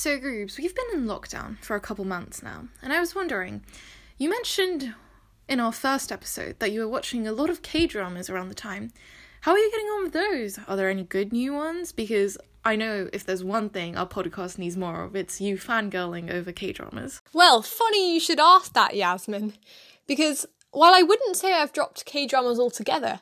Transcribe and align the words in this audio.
So, 0.00 0.18
Groobs, 0.18 0.56
we've 0.56 0.74
been 0.74 0.86
in 0.94 1.04
lockdown 1.04 1.62
for 1.62 1.76
a 1.76 1.80
couple 1.80 2.06
months 2.06 2.42
now, 2.42 2.68
and 2.80 2.90
I 2.90 3.00
was 3.00 3.14
wondering, 3.14 3.62
you 4.16 4.30
mentioned 4.30 4.94
in 5.46 5.60
our 5.60 5.72
first 5.72 6.10
episode 6.10 6.58
that 6.58 6.72
you 6.72 6.80
were 6.80 6.88
watching 6.88 7.26
a 7.26 7.32
lot 7.32 7.50
of 7.50 7.60
K 7.60 7.86
dramas 7.86 8.30
around 8.30 8.48
the 8.48 8.54
time. 8.54 8.92
How 9.42 9.52
are 9.52 9.58
you 9.58 9.70
getting 9.70 9.88
on 9.88 10.04
with 10.04 10.14
those? 10.14 10.58
Are 10.66 10.74
there 10.74 10.88
any 10.88 11.02
good 11.02 11.34
new 11.34 11.52
ones? 11.52 11.92
Because 11.92 12.38
I 12.64 12.76
know 12.76 13.10
if 13.12 13.26
there's 13.26 13.44
one 13.44 13.68
thing 13.68 13.94
our 13.94 14.08
podcast 14.08 14.56
needs 14.56 14.74
more 14.74 15.04
of, 15.04 15.14
it's 15.14 15.38
you 15.38 15.58
fangirling 15.58 16.32
over 16.32 16.50
K 16.50 16.72
dramas. 16.72 17.20
Well, 17.34 17.60
funny 17.60 18.14
you 18.14 18.20
should 18.20 18.40
ask 18.40 18.72
that, 18.72 18.96
Yasmin, 18.96 19.52
because 20.06 20.46
while 20.70 20.94
I 20.94 21.02
wouldn't 21.02 21.36
say 21.36 21.52
I've 21.52 21.74
dropped 21.74 22.06
K 22.06 22.26
dramas 22.26 22.58
altogether, 22.58 23.20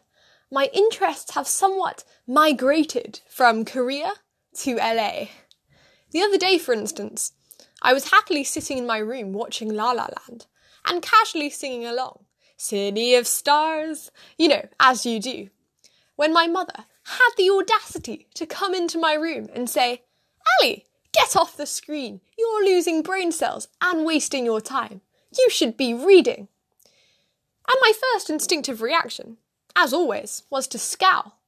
my 0.48 0.70
interests 0.72 1.34
have 1.34 1.48
somewhat 1.48 2.04
migrated 2.24 3.18
from 3.28 3.64
Korea 3.64 4.12
to 4.58 4.76
LA. 4.76 5.26
The 6.10 6.22
other 6.22 6.38
day, 6.38 6.58
for 6.58 6.72
instance, 6.72 7.32
I 7.82 7.92
was 7.92 8.10
happily 8.10 8.44
sitting 8.44 8.78
in 8.78 8.86
my 8.86 8.98
room 8.98 9.32
watching 9.32 9.72
La 9.72 9.92
La 9.92 10.08
Land 10.26 10.46
and 10.86 11.02
casually 11.02 11.50
singing 11.50 11.86
along, 11.86 12.24
City 12.56 13.14
of 13.14 13.26
Stars, 13.26 14.10
you 14.38 14.48
know, 14.48 14.68
as 14.80 15.04
you 15.04 15.20
do, 15.20 15.50
when 16.16 16.32
my 16.32 16.46
mother 16.46 16.86
had 17.04 17.30
the 17.36 17.50
audacity 17.50 18.26
to 18.34 18.46
come 18.46 18.74
into 18.74 18.98
my 18.98 19.14
room 19.14 19.48
and 19.54 19.68
say, 19.68 20.02
Ali, 20.60 20.86
get 21.12 21.36
off 21.36 21.56
the 21.56 21.66
screen. 21.66 22.20
You're 22.38 22.64
losing 22.64 23.02
brain 23.02 23.30
cells 23.30 23.68
and 23.80 24.04
wasting 24.04 24.44
your 24.44 24.60
time. 24.60 25.02
You 25.36 25.48
should 25.50 25.76
be 25.76 25.94
reading. 25.94 26.48
And 27.68 27.76
my 27.80 27.92
first 28.12 28.30
instinctive 28.30 28.80
reaction, 28.80 29.36
as 29.76 29.92
always, 29.92 30.44
was 30.50 30.66
to 30.68 30.78
scowl. 30.78 31.38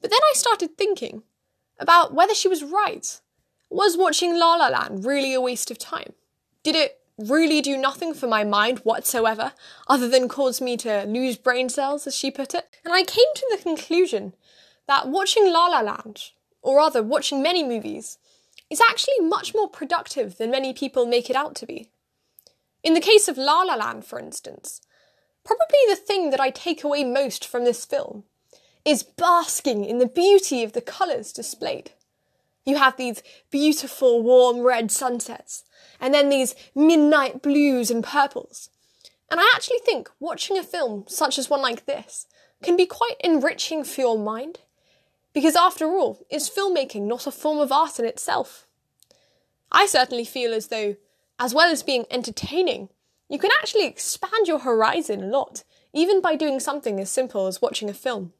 But 0.00 0.10
then 0.10 0.20
I 0.22 0.32
started 0.34 0.76
thinking 0.76 1.22
about 1.78 2.12
whether 2.12 2.34
she 2.34 2.48
was 2.48 2.64
right 2.64 3.20
was 3.70 3.96
watching 3.96 4.38
La 4.38 4.56
La 4.56 4.68
Land 4.68 5.04
really 5.04 5.34
a 5.34 5.40
waste 5.40 5.70
of 5.70 5.78
time? 5.78 6.12
Did 6.62 6.74
it 6.74 7.00
really 7.18 7.60
do 7.60 7.76
nothing 7.76 8.14
for 8.14 8.26
my 8.26 8.44
mind 8.44 8.78
whatsoever, 8.80 9.52
other 9.88 10.08
than 10.08 10.28
cause 10.28 10.60
me 10.60 10.76
to 10.78 11.04
lose 11.04 11.36
brain 11.36 11.68
cells, 11.68 12.06
as 12.06 12.16
she 12.16 12.30
put 12.30 12.54
it? 12.54 12.68
And 12.84 12.94
I 12.94 13.02
came 13.02 13.26
to 13.34 13.46
the 13.50 13.62
conclusion 13.62 14.34
that 14.86 15.08
watching 15.08 15.52
La 15.52 15.66
La 15.66 15.80
Land, 15.80 16.30
or 16.62 16.76
rather 16.76 17.02
watching 17.02 17.42
many 17.42 17.62
movies, 17.62 18.18
is 18.70 18.80
actually 18.88 19.20
much 19.20 19.54
more 19.54 19.68
productive 19.68 20.38
than 20.38 20.50
many 20.50 20.72
people 20.72 21.06
make 21.06 21.30
it 21.30 21.36
out 21.36 21.54
to 21.56 21.66
be. 21.66 21.90
In 22.82 22.94
the 22.94 23.00
case 23.00 23.28
of 23.28 23.36
La 23.36 23.62
La 23.62 23.74
Land, 23.74 24.04
for 24.04 24.18
instance, 24.18 24.80
probably 25.44 25.78
the 25.88 25.96
thing 25.96 26.30
that 26.30 26.40
I 26.40 26.50
take 26.50 26.84
away 26.84 27.04
most 27.04 27.46
from 27.46 27.64
this 27.64 27.84
film 27.84 28.24
is 28.84 29.02
basking 29.02 29.84
in 29.84 29.98
the 29.98 30.06
beauty 30.06 30.62
of 30.62 30.72
the 30.72 30.80
colours 30.80 31.32
displayed. 31.32 31.92
You 32.68 32.76
have 32.76 32.98
these 32.98 33.22
beautiful 33.50 34.22
warm 34.22 34.60
red 34.60 34.90
sunsets, 34.90 35.64
and 35.98 36.12
then 36.12 36.28
these 36.28 36.54
midnight 36.74 37.40
blues 37.40 37.90
and 37.90 38.04
purples. 38.04 38.68
And 39.30 39.40
I 39.40 39.50
actually 39.54 39.78
think 39.78 40.10
watching 40.20 40.58
a 40.58 40.62
film 40.62 41.04
such 41.08 41.38
as 41.38 41.48
one 41.48 41.62
like 41.62 41.86
this 41.86 42.26
can 42.62 42.76
be 42.76 42.84
quite 42.84 43.16
enriching 43.24 43.84
for 43.84 44.02
your 44.02 44.18
mind. 44.18 44.58
Because 45.32 45.56
after 45.56 45.86
all, 45.86 46.26
is 46.30 46.50
filmmaking 46.50 47.06
not 47.06 47.26
a 47.26 47.30
form 47.30 47.56
of 47.56 47.72
art 47.72 47.98
in 47.98 48.04
itself? 48.04 48.66
I 49.72 49.86
certainly 49.86 50.26
feel 50.26 50.52
as 50.52 50.66
though, 50.66 50.96
as 51.38 51.54
well 51.54 51.70
as 51.72 51.82
being 51.82 52.04
entertaining, 52.10 52.90
you 53.30 53.38
can 53.38 53.50
actually 53.62 53.86
expand 53.86 54.46
your 54.46 54.58
horizon 54.58 55.22
a 55.22 55.26
lot, 55.26 55.64
even 55.94 56.20
by 56.20 56.36
doing 56.36 56.60
something 56.60 57.00
as 57.00 57.10
simple 57.10 57.46
as 57.46 57.62
watching 57.62 57.88
a 57.88 57.94
film. 57.94 58.34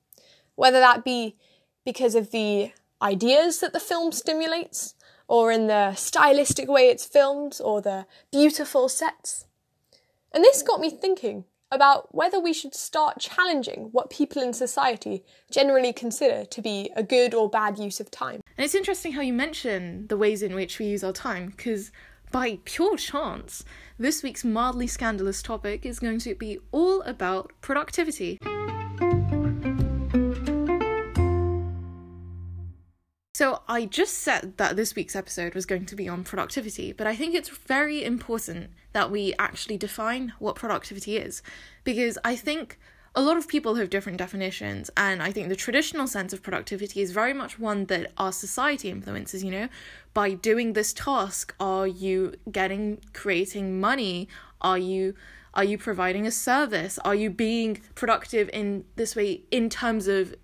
Whether 0.55 0.81
that 0.81 1.03
be 1.03 1.37
because 1.83 2.15
of 2.15 2.31
the 2.31 2.73
ideas 3.03 3.61
that 3.61 3.73
the 3.73 3.81
film 3.81 4.13
stimulates, 4.13 4.95
or 5.27 5.53
in 5.53 5.67
the 5.67 5.95
stylistic 5.95 6.69
way 6.69 6.89
it's 6.89 7.05
filmed, 7.05 7.61
or 7.63 7.81
the 7.83 8.07
beautiful 8.33 8.89
sets. 8.89 9.47
And 10.33 10.43
this 10.43 10.63
got 10.63 10.81
me 10.81 10.91
thinking 10.91 11.45
about 11.71 12.15
whether 12.15 12.41
we 12.41 12.53
should 12.55 12.75
start 12.75 13.19
challenging 13.19 13.91
what 13.93 14.09
people 14.09 14.43
in 14.43 14.55
society 14.55 15.23
generally 15.51 15.93
consider 15.93 16.47
to 16.47 16.63
be 16.63 16.91
a 16.97 17.03
good 17.03 17.35
or 17.35 17.49
bad 17.49 17.79
use 17.79 18.01
of 18.01 18.11
time. 18.11 18.41
And 18.57 18.65
it's 18.65 18.75
interesting 18.75 19.13
how 19.13 19.21
you 19.21 19.35
mention 19.35 20.07
the 20.09 20.17
ways 20.17 20.43
in 20.43 20.55
which 20.55 20.79
we 20.79 20.87
use 20.87 21.05
our 21.05 21.13
time, 21.13 21.49
because 21.49 21.93
by 22.33 22.59
pure 22.65 22.97
chance, 22.97 23.65
this 23.99 24.23
week's 24.23 24.45
mildly 24.45 24.87
scandalous 24.87 25.43
topic 25.43 25.85
is 25.85 25.99
going 25.99 26.21
to 26.21 26.35
be 26.35 26.59
all 26.73 27.03
about 27.03 27.53
productivity. 27.61 28.39
So, 33.39 33.63
I 33.69 33.85
just 33.85 34.15
said 34.15 34.55
that 34.57 34.75
this 34.75 34.97
week's 34.97 35.15
episode 35.15 35.55
was 35.55 35.65
going 35.65 35.87
to 35.87 35.95
be 35.95 36.09
on 36.09 36.25
productivity, 36.25 36.91
but 36.91 37.07
I 37.07 37.15
think 37.15 37.37
it's 37.37 37.49
very 37.49 38.03
important 38.03 38.71
that 38.95 39.13
we 39.13 39.33
actually 39.39 39.77
define 39.77 40.33
what 40.41 40.57
productivity 40.57 41.19
is 41.19 41.41
because 41.85 42.19
I 42.25 42.35
think 42.35 42.81
a 43.15 43.23
lot 43.23 43.37
of 43.37 43.47
people 43.47 43.77
have 43.77 43.91
different 43.91 44.19
definitions, 44.19 44.91
and 44.97 45.23
I 45.23 45.31
think 45.31 45.51
the 45.51 45.55
traditional 45.55 46.09
sense 46.09 46.33
of 46.33 46.43
productivity 46.43 47.01
is 47.01 47.13
very 47.13 47.33
much 47.33 47.61
one 47.61 47.85
that 47.85 48.11
our 48.19 48.33
society 48.33 48.91
influences. 48.91 49.45
You 49.45 49.53
know, 49.53 49.69
by 50.15 50.33
doing 50.33 50.73
this 50.73 50.93
task, 50.93 51.55
are 51.61 51.87
you 51.87 52.35
getting 52.51 53.01
creating 53.13 53.79
money? 53.79 54.27
Are 54.61 54.79
you 54.79 55.15
are 55.55 55.63
you 55.63 55.79
providing 55.79 56.27
a 56.27 56.33
service? 56.33 56.99
Are 57.05 57.15
you 57.15 57.31
being 57.31 57.83
productive 57.95 58.51
in 58.53 58.85
this 58.97 59.15
way 59.15 59.43
in 59.53 59.71
terms 59.71 60.09
of 60.09 60.35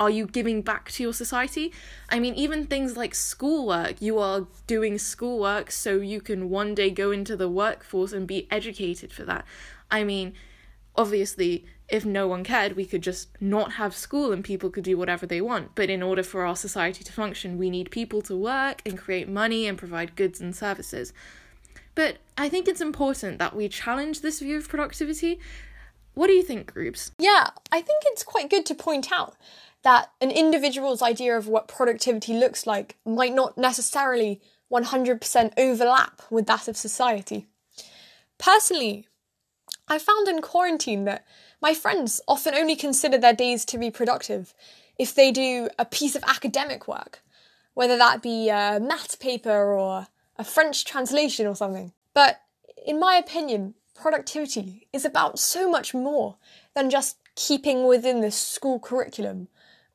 are 0.00 0.10
you 0.10 0.26
giving 0.26 0.62
back 0.62 0.90
to 0.92 1.02
your 1.02 1.12
society? 1.12 1.72
I 2.08 2.18
mean, 2.18 2.34
even 2.34 2.66
things 2.66 2.96
like 2.96 3.14
schoolwork, 3.14 4.00
you 4.00 4.18
are 4.18 4.46
doing 4.66 4.98
schoolwork 4.98 5.70
so 5.70 5.96
you 5.96 6.20
can 6.20 6.50
one 6.50 6.74
day 6.74 6.90
go 6.90 7.10
into 7.10 7.36
the 7.36 7.48
workforce 7.48 8.12
and 8.12 8.26
be 8.26 8.46
educated 8.50 9.12
for 9.12 9.24
that. 9.24 9.44
I 9.90 10.04
mean, 10.04 10.34
obviously, 10.94 11.66
if 11.88 12.04
no 12.04 12.28
one 12.28 12.44
cared, 12.44 12.76
we 12.76 12.84
could 12.84 13.02
just 13.02 13.28
not 13.40 13.72
have 13.72 13.94
school 13.94 14.32
and 14.32 14.44
people 14.44 14.70
could 14.70 14.84
do 14.84 14.98
whatever 14.98 15.26
they 15.26 15.40
want. 15.40 15.74
But 15.74 15.90
in 15.90 16.02
order 16.02 16.22
for 16.22 16.44
our 16.44 16.56
society 16.56 17.02
to 17.02 17.12
function, 17.12 17.58
we 17.58 17.70
need 17.70 17.90
people 17.90 18.20
to 18.22 18.36
work 18.36 18.82
and 18.84 18.98
create 18.98 19.28
money 19.28 19.66
and 19.66 19.78
provide 19.78 20.14
goods 20.14 20.40
and 20.40 20.54
services. 20.54 21.12
But 21.94 22.18
I 22.36 22.48
think 22.48 22.68
it's 22.68 22.80
important 22.80 23.38
that 23.38 23.56
we 23.56 23.68
challenge 23.68 24.20
this 24.20 24.40
view 24.40 24.58
of 24.58 24.68
productivity. 24.68 25.40
What 26.14 26.26
do 26.26 26.32
you 26.34 26.42
think, 26.42 26.74
Groobs? 26.74 27.12
Yeah, 27.18 27.50
I 27.72 27.80
think 27.80 28.02
it's 28.06 28.22
quite 28.22 28.50
good 28.50 28.66
to 28.66 28.74
point 28.74 29.10
out 29.10 29.36
that 29.82 30.10
an 30.20 30.30
individual's 30.30 31.02
idea 31.02 31.36
of 31.36 31.48
what 31.48 31.68
productivity 31.68 32.34
looks 32.34 32.66
like 32.66 32.96
might 33.04 33.34
not 33.34 33.56
necessarily 33.56 34.40
100% 34.70 35.52
overlap 35.56 36.22
with 36.30 36.46
that 36.46 36.68
of 36.68 36.76
society. 36.76 37.46
Personally, 38.38 39.06
I 39.88 39.98
found 39.98 40.28
in 40.28 40.42
quarantine 40.42 41.04
that 41.04 41.24
my 41.60 41.74
friends 41.74 42.20
often 42.28 42.54
only 42.54 42.76
consider 42.76 43.18
their 43.18 43.32
days 43.32 43.64
to 43.66 43.78
be 43.78 43.90
productive 43.90 44.54
if 44.98 45.14
they 45.14 45.32
do 45.32 45.68
a 45.78 45.84
piece 45.84 46.14
of 46.14 46.24
academic 46.24 46.86
work, 46.86 47.20
whether 47.74 47.96
that 47.96 48.22
be 48.22 48.48
a 48.48 48.78
maths 48.80 49.14
paper 49.14 49.72
or 49.72 50.08
a 50.36 50.44
French 50.44 50.84
translation 50.84 51.46
or 51.46 51.56
something. 51.56 51.92
But 52.14 52.40
in 52.84 53.00
my 53.00 53.14
opinion, 53.14 53.74
productivity 53.94 54.88
is 54.92 55.04
about 55.04 55.38
so 55.38 55.70
much 55.70 55.94
more 55.94 56.36
than 56.74 56.90
just 56.90 57.16
keeping 57.34 57.86
within 57.86 58.20
the 58.20 58.30
school 58.30 58.78
curriculum 58.78 59.48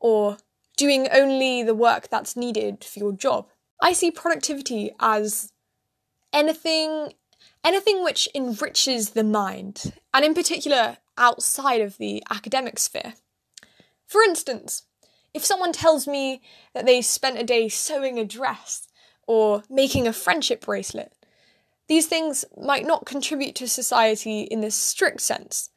or 0.04 0.38
doing 0.78 1.08
only 1.12 1.64
the 1.64 1.74
work 1.74 2.10
that's 2.10 2.36
needed 2.36 2.84
for 2.84 3.00
your 3.00 3.14
job. 3.14 3.48
I 3.82 3.94
see 3.94 4.12
productivity 4.12 4.92
as 5.00 5.52
anything 6.32 7.14
anything 7.64 8.04
which 8.04 8.28
enriches 8.36 9.12
the 9.12 9.24
mind, 9.24 9.94
and 10.14 10.26
in 10.26 10.34
particular 10.34 10.98
outside 11.18 11.80
of 11.80 11.98
the 11.98 12.22
academic 12.30 12.78
sphere. 12.78 13.14
For 14.06 14.22
instance, 14.22 14.84
if 15.34 15.46
someone 15.46 15.72
tells 15.72 16.06
me 16.06 16.42
that 16.74 16.86
they 16.86 17.02
spent 17.02 17.40
a 17.40 17.44
day 17.44 17.70
sewing 17.70 18.20
a 18.20 18.26
dress 18.26 18.88
or 19.28 19.64
making 19.70 20.08
a 20.08 20.14
friendship 20.14 20.66
bracelet, 20.66 21.14
these 21.88 22.08
things 22.08 22.44
might 22.58 22.86
not 22.86 23.06
contribute 23.06 23.56
to 23.56 23.68
society 23.68 24.42
in 24.42 24.60
the 24.60 24.72
strict 24.72 25.22
sense, 25.22 25.70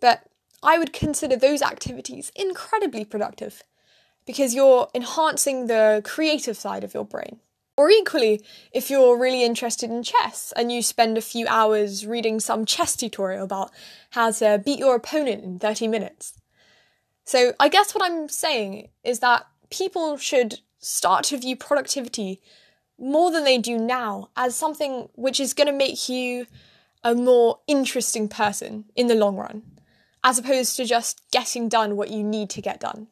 but 0.00 0.24
I 0.64 0.78
would 0.78 0.94
consider 0.94 1.36
those 1.36 1.60
activities 1.60 2.32
incredibly 2.34 3.04
productive 3.04 3.62
because 4.26 4.54
you're 4.54 4.88
enhancing 4.94 5.66
the 5.66 6.00
creative 6.04 6.56
side 6.56 6.82
of 6.82 6.94
your 6.94 7.04
brain. 7.04 7.40
Or 7.76 7.90
equally, 7.90 8.42
if 8.72 8.88
you're 8.88 9.18
really 9.18 9.44
interested 9.44 9.90
in 9.90 10.02
chess 10.02 10.54
and 10.56 10.72
you 10.72 10.80
spend 10.80 11.18
a 11.18 11.20
few 11.20 11.46
hours 11.48 12.06
reading 12.06 12.40
some 12.40 12.64
chess 12.64 12.96
tutorial 12.96 13.44
about 13.44 13.72
how 14.10 14.30
to 14.30 14.62
beat 14.64 14.78
your 14.78 14.94
opponent 14.94 15.44
in 15.44 15.58
30 15.58 15.88
minutes. 15.88 16.40
So, 17.26 17.52
I 17.60 17.68
guess 17.68 17.94
what 17.94 18.04
I'm 18.04 18.28
saying 18.28 18.88
is 19.02 19.18
that 19.18 19.46
people 19.70 20.16
should 20.16 20.60
start 20.78 21.24
to 21.24 21.38
view 21.38 21.56
productivity 21.56 22.40
more 22.98 23.30
than 23.30 23.44
they 23.44 23.58
do 23.58 23.76
now 23.76 24.30
as 24.36 24.54
something 24.54 25.08
which 25.14 25.40
is 25.40 25.52
going 25.52 25.66
to 25.66 25.72
make 25.72 26.08
you 26.08 26.46
a 27.02 27.14
more 27.14 27.58
interesting 27.66 28.28
person 28.28 28.84
in 28.94 29.08
the 29.08 29.14
long 29.14 29.36
run 29.36 29.62
as 30.24 30.38
opposed 30.38 30.74
to 30.76 30.86
just 30.86 31.20
getting 31.30 31.68
done 31.68 31.96
what 31.96 32.08
you 32.08 32.24
need 32.24 32.48
to 32.48 32.62
get 32.62 32.80
done. 32.80 33.06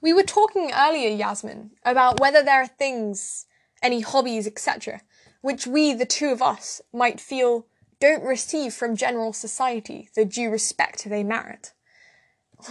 We 0.00 0.12
were 0.12 0.22
talking 0.22 0.70
earlier, 0.74 1.10
Yasmin, 1.10 1.72
about 1.84 2.20
whether 2.20 2.42
there 2.42 2.62
are 2.62 2.66
things, 2.66 3.46
any 3.82 4.00
hobbies, 4.00 4.46
etc., 4.46 5.02
which 5.42 5.66
we, 5.66 5.92
the 5.92 6.06
two 6.06 6.28
of 6.28 6.40
us, 6.40 6.80
might 6.92 7.20
feel 7.20 7.66
don't 8.00 8.22
receive 8.22 8.72
from 8.72 8.96
general 8.96 9.32
society 9.32 10.08
the 10.14 10.24
due 10.24 10.50
respect 10.50 11.08
they 11.08 11.22
merit. 11.22 11.72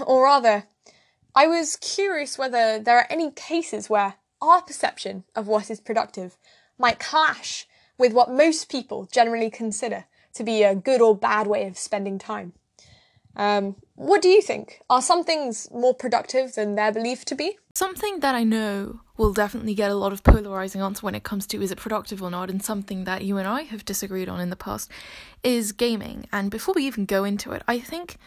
Or 0.06 0.24
rather, 0.24 0.66
I 1.36 1.48
was 1.48 1.76
curious 1.76 2.38
whether 2.38 2.80
there 2.80 2.98
are 2.98 3.08
any 3.10 3.32
cases 3.32 3.90
where 3.90 4.16
our 4.42 4.62
perception 4.62 5.24
of 5.36 5.48
what 5.48 5.70
is 5.70 5.80
productive 5.80 6.38
might 6.78 7.00
clash 7.00 7.68
with 7.98 8.14
what 8.14 8.30
most 8.30 8.70
people 8.70 9.08
generally 9.12 9.50
consider 9.50 10.06
to 10.34 10.44
be 10.44 10.64
a 10.64 10.76
good 10.76 11.02
or 11.02 11.16
bad 11.16 11.48
way 11.48 11.66
of 11.66 11.78
spending 11.78 12.20
time. 12.20 12.54
Um, 13.38 13.76
what 13.96 14.22
do 14.22 14.30
you 14.30 14.42
think? 14.42 14.82
Are 14.90 15.02
some 15.02 15.24
things 15.24 15.70
more 15.72 15.94
productive 15.94 16.56
than 16.56 16.76
they're 16.76 16.92
believed 16.92 17.28
to 17.30 17.36
be? 17.36 17.58
Something 17.74 18.22
that 18.22 18.36
I 18.36 18.44
know 18.44 19.02
will 19.18 19.34
definitely 19.34 19.74
get 19.74 19.92
a 19.92 19.96
lot 19.96 20.14
of 20.14 20.24
polarizing 20.24 20.82
answer 20.82 21.06
when 21.06 21.16
it 21.16 21.24
comes 21.24 21.46
to 21.48 21.62
is 21.62 21.72
it 21.72 21.78
productive 21.78 22.22
or 22.22 22.32
not, 22.32 22.50
and 22.50 22.64
something 22.64 23.04
that 23.04 23.24
you 23.24 23.38
and 23.38 23.48
I 23.48 23.64
have 23.64 23.84
disagreed 23.84 24.30
on 24.30 24.40
in 24.40 24.50
the 24.50 24.56
past 24.56 24.90
is 25.44 25.74
gaming. 25.74 26.28
And 26.32 26.50
before 26.50 26.74
we 26.74 26.86
even 26.86 27.06
go 27.06 27.24
into 27.24 27.52
it, 27.52 27.64
I 27.68 27.80
think 27.80 28.18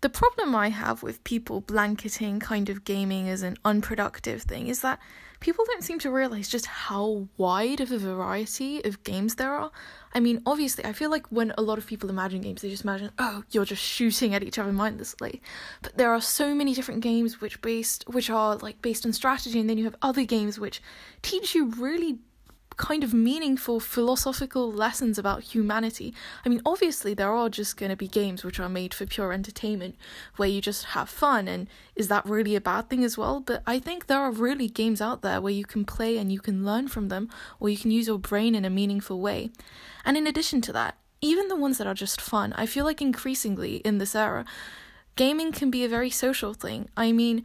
the 0.00 0.08
problem 0.08 0.54
I 0.54 0.68
have 0.70 1.02
with 1.02 1.24
people 1.24 1.60
blanketing 1.60 2.38
kind 2.38 2.68
of 2.68 2.84
gaming 2.84 3.28
as 3.28 3.42
an 3.42 3.56
unproductive 3.64 4.42
thing 4.42 4.68
is 4.68 4.80
that 4.82 5.00
people 5.40 5.64
don't 5.66 5.82
seem 5.84 5.98
to 6.00 6.10
realize 6.10 6.48
just 6.48 6.66
how 6.66 7.28
wide 7.36 7.80
of 7.80 7.92
a 7.92 7.98
variety 7.98 8.84
of 8.84 9.02
games 9.02 9.36
there 9.36 9.52
are. 9.52 9.70
I 10.14 10.20
mean, 10.20 10.42
obviously, 10.46 10.84
I 10.84 10.92
feel 10.92 11.10
like 11.10 11.26
when 11.30 11.52
a 11.58 11.62
lot 11.62 11.78
of 11.78 11.86
people 11.86 12.10
imagine 12.10 12.40
games, 12.40 12.62
they 12.62 12.70
just 12.70 12.84
imagine, 12.84 13.10
oh, 13.18 13.42
you're 13.50 13.64
just 13.64 13.82
shooting 13.82 14.34
at 14.34 14.42
each 14.42 14.58
other 14.58 14.72
mindlessly. 14.72 15.42
But 15.82 15.96
there 15.96 16.12
are 16.12 16.20
so 16.20 16.54
many 16.54 16.74
different 16.74 17.00
games 17.00 17.40
which 17.40 17.60
based 17.60 18.04
which 18.08 18.30
are 18.30 18.56
like 18.56 18.80
based 18.82 19.04
on 19.04 19.12
strategy, 19.12 19.60
and 19.60 19.68
then 19.68 19.78
you 19.78 19.84
have 19.84 19.96
other 20.00 20.24
games 20.24 20.58
which 20.58 20.80
teach 21.22 21.54
you 21.54 21.66
really 21.66 22.18
kind 22.78 23.04
of 23.04 23.12
meaningful 23.12 23.80
philosophical 23.80 24.72
lessons 24.72 25.18
about 25.18 25.42
humanity. 25.42 26.14
I 26.46 26.48
mean, 26.48 26.62
obviously, 26.64 27.12
there 27.12 27.32
are 27.32 27.50
just 27.50 27.76
going 27.76 27.90
to 27.90 27.96
be 27.96 28.08
games 28.08 28.44
which 28.44 28.58
are 28.58 28.68
made 28.68 28.94
for 28.94 29.04
pure 29.04 29.32
entertainment, 29.32 29.96
where 30.36 30.48
you 30.48 30.62
just 30.62 30.84
have 30.86 31.10
fun, 31.10 31.46
and 31.48 31.68
is 31.94 32.08
that 32.08 32.24
really 32.24 32.54
a 32.54 32.60
bad 32.60 32.88
thing 32.88 33.04
as 33.04 33.18
well? 33.18 33.40
But 33.40 33.62
I 33.66 33.78
think 33.78 34.06
there 34.06 34.20
are 34.20 34.30
really 34.30 34.68
games 34.68 35.02
out 35.02 35.20
there 35.20 35.40
where 35.40 35.52
you 35.52 35.66
can 35.66 35.84
play 35.84 36.16
and 36.16 36.32
you 36.32 36.40
can 36.40 36.64
learn 36.64 36.88
from 36.88 37.08
them, 37.08 37.28
or 37.60 37.68
you 37.68 37.76
can 37.76 37.90
use 37.90 38.06
your 38.06 38.18
brain 38.18 38.54
in 38.54 38.64
a 38.64 38.70
meaningful 38.70 39.20
way. 39.20 39.50
And 40.04 40.16
in 40.16 40.26
addition 40.26 40.60
to 40.62 40.72
that, 40.72 40.96
even 41.20 41.48
the 41.48 41.56
ones 41.56 41.78
that 41.78 41.86
are 41.86 41.94
just 41.94 42.20
fun, 42.20 42.52
I 42.54 42.64
feel 42.64 42.84
like 42.84 43.02
increasingly 43.02 43.76
in 43.78 43.98
this 43.98 44.14
era, 44.14 44.44
gaming 45.16 45.50
can 45.50 45.68
be 45.68 45.84
a 45.84 45.88
very 45.88 46.10
social 46.10 46.54
thing. 46.54 46.88
I 46.96 47.10
mean, 47.10 47.44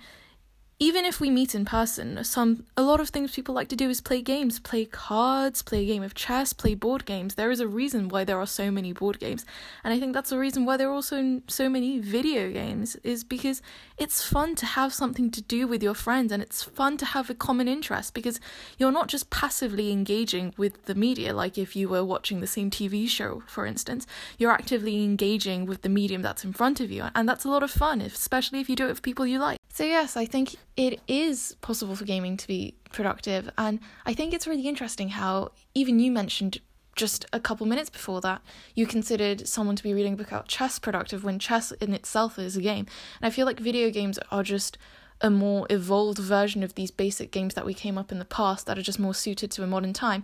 even 0.80 1.06
if 1.06 1.20
we 1.20 1.30
meet 1.30 1.54
in 1.56 1.66
person, 1.66 2.24
some 2.24 2.66
a 2.76 2.82
lot 2.82 3.00
of 3.00 3.10
things 3.10 3.36
people 3.36 3.56
like 3.56 3.70
to 3.70 3.76
do 3.76 3.90
is 3.90 4.02
play 4.02 4.22
games, 4.22 4.60
play 4.60 4.86
cards, 4.86 5.62
play 5.62 5.84
a 5.84 5.86
game 5.86 6.04
of 6.04 6.14
chess, 6.14 6.52
play 6.52 6.76
board 6.76 7.06
games. 7.06 7.36
There 7.36 7.52
is 7.52 7.60
a 7.60 7.68
reason 7.68 8.10
why 8.10 8.24
there 8.24 8.40
are 8.40 8.48
so 8.48 8.72
many 8.72 8.92
board 8.92 9.20
games, 9.20 9.46
and 9.84 9.94
I 9.94 10.00
think 10.00 10.14
that's 10.14 10.32
the 10.32 10.40
reason 10.40 10.66
why 10.66 10.78
there 10.78 10.90
are 10.90 10.94
also 10.94 11.42
so 11.48 11.70
many 11.70 12.00
video 12.00 12.52
games 12.52 12.96
is 12.98 13.24
because 13.24 13.62
it's 13.98 14.24
fun 14.24 14.56
to 14.56 14.66
have 14.66 14.94
something 14.94 15.30
to 15.32 15.42
do 15.42 15.68
with 15.68 15.84
your 15.84 15.94
friends 15.94 16.32
and 16.32 16.42
it's 16.42 16.64
fun 16.64 16.98
to 16.98 17.06
have 17.06 17.30
a 17.30 17.36
common 17.36 17.68
interest 17.68 18.14
because 18.14 18.40
you're 18.78 18.92
not 18.92 19.08
just 19.08 19.30
passively 19.30 19.92
engaging 19.92 20.54
with 20.58 20.86
the 20.86 20.96
media 20.96 21.34
like 21.34 21.58
if 21.58 21.76
you 21.76 21.88
were 21.88 22.04
watching 22.04 22.42
the 22.42 22.48
same 22.48 22.70
TV 22.70 23.08
show, 23.08 23.44
for 23.48 23.66
instance. 23.66 24.08
You're 24.38 24.52
actively 24.52 25.04
engaging 25.04 25.66
with 25.66 25.84
the 25.84 25.90
medium 25.90 26.22
that's 26.22 26.44
in 26.44 26.54
front 26.54 26.80
of 26.80 26.92
you, 26.92 27.06
and 27.16 27.30
that's 27.30 27.46
a 27.46 27.50
lot 27.50 27.64
of 27.64 27.72
fun, 27.72 28.02
especially 28.02 28.60
if 28.60 28.70
you 28.70 28.76
do 28.76 28.86
it 28.86 28.90
with 28.90 29.02
people 29.02 29.26
you 29.26 29.40
like. 29.40 29.60
So 29.74 29.84
yes, 29.84 30.16
I 30.16 30.28
think 30.28 30.56
it 30.78 31.02
is 31.08 31.58
possible 31.62 31.96
for 31.96 32.06
gaming 32.06 32.38
to 32.38 32.46
be 32.46 32.76
productive. 32.92 33.50
And 33.58 33.80
I 34.06 34.14
think 34.14 34.32
it's 34.32 34.46
really 34.46 34.68
interesting 34.68 35.10
how 35.10 35.52
even 35.74 36.00
you 36.00 36.12
mentioned 36.12 36.60
just 36.96 37.26
a 37.34 37.40
couple 37.40 37.66
minutes 37.66 37.90
before 37.90 38.22
that, 38.22 38.44
you 38.76 38.86
considered 38.86 39.48
someone 39.48 39.76
to 39.76 39.82
be 39.82 39.96
reading 39.96 40.14
a 40.14 40.16
book 40.16 40.28
about 40.28 40.48
chess 40.48 40.78
productive 40.78 41.24
when 41.24 41.40
chess 41.40 41.72
in 41.72 41.92
itself 41.92 42.38
is 42.38 42.56
a 42.56 42.62
game. 42.62 42.86
And 43.20 43.26
I 43.26 43.32
feel 43.32 43.48
like 43.48 43.60
video 43.60 43.90
games 43.90 44.20
are 44.30 44.44
just 44.44 44.78
a 45.22 45.32
more 45.32 45.66
evolved 45.72 46.20
version 46.20 46.62
of 46.62 46.76
these 46.76 46.92
basic 46.92 47.32
games 47.32 47.56
that 47.56 47.66
we 47.66 47.74
came 47.74 47.98
up 47.98 48.12
in 48.12 48.20
the 48.20 48.26
past 48.26 48.68
that 48.68 48.78
are 48.78 48.84
just 48.84 49.00
more 49.00 49.16
suited 49.16 49.50
to 49.50 49.64
a 49.64 49.68
modern 49.68 49.94
time. 49.94 50.24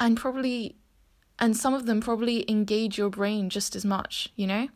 And 0.00 0.16
probably, 0.16 0.74
and 1.38 1.56
some 1.56 1.72
of 1.72 1.86
them 1.86 2.00
probably 2.00 2.44
engage 2.50 2.98
your 2.98 3.10
brain 3.10 3.48
just 3.48 3.76
as 3.76 3.84
much, 3.84 4.30
you 4.34 4.48
know? 4.48 4.66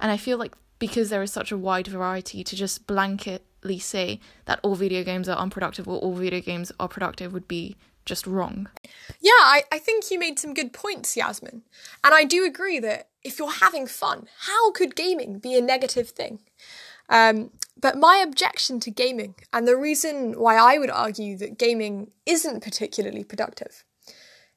And 0.00 0.10
I 0.10 0.16
feel 0.16 0.36
like 0.36 0.56
because 0.78 1.10
there 1.10 1.22
is 1.22 1.32
such 1.32 1.52
a 1.52 1.58
wide 1.58 1.86
variety 1.86 2.44
to 2.44 2.56
just 2.56 2.86
blanketly 2.86 3.80
say 3.80 4.20
that 4.44 4.60
all 4.62 4.74
video 4.74 5.02
games 5.04 5.28
are 5.28 5.38
unproductive 5.38 5.88
or 5.88 5.98
all 5.98 6.14
video 6.14 6.40
games 6.40 6.72
are 6.78 6.88
productive 6.88 7.32
would 7.32 7.48
be 7.48 7.76
just 8.04 8.26
wrong. 8.26 8.68
Yeah, 9.20 9.30
I, 9.32 9.64
I 9.70 9.78
think 9.78 10.10
you 10.10 10.18
made 10.18 10.38
some 10.38 10.54
good 10.54 10.72
points, 10.72 11.16
Yasmin. 11.16 11.62
And 12.02 12.14
I 12.14 12.24
do 12.24 12.44
agree 12.44 12.78
that 12.80 13.08
if 13.22 13.38
you're 13.38 13.50
having 13.50 13.86
fun, 13.86 14.28
how 14.40 14.72
could 14.72 14.96
gaming 14.96 15.38
be 15.38 15.56
a 15.56 15.60
negative 15.60 16.08
thing? 16.08 16.40
Um, 17.10 17.50
but 17.80 17.96
my 17.96 18.16
objection 18.16 18.80
to 18.80 18.90
gaming, 18.90 19.34
and 19.52 19.68
the 19.68 19.76
reason 19.76 20.38
why 20.38 20.56
I 20.56 20.78
would 20.78 20.90
argue 20.90 21.36
that 21.38 21.58
gaming 21.58 22.10
isn't 22.26 22.62
particularly 22.62 23.24
productive, 23.24 23.84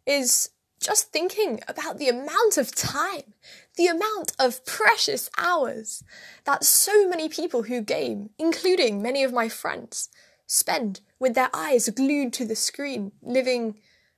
is 0.05 0.49
just 0.81 1.11
thinking 1.11 1.61
about 1.67 1.99
the 1.99 2.09
amount 2.09 2.57
of 2.57 2.75
time, 2.75 3.33
the 3.77 3.87
amount 3.87 4.33
of 4.39 4.65
precious 4.65 5.29
hours 5.37 6.03
that 6.45 6.65
so 6.65 7.07
many 7.07 7.29
people 7.29 7.63
who 7.63 7.81
game, 7.81 8.31
including 8.37 9.01
many 9.01 9.23
of 9.23 9.31
my 9.31 9.47
friends, 9.47 10.09
spend 10.47 10.99
with 11.19 11.35
their 11.35 11.49
eyes 11.53 11.87
glued 11.89 12.33
to 12.33 12.45
the 12.45 12.55
screen, 12.55 13.11
living 13.21 13.75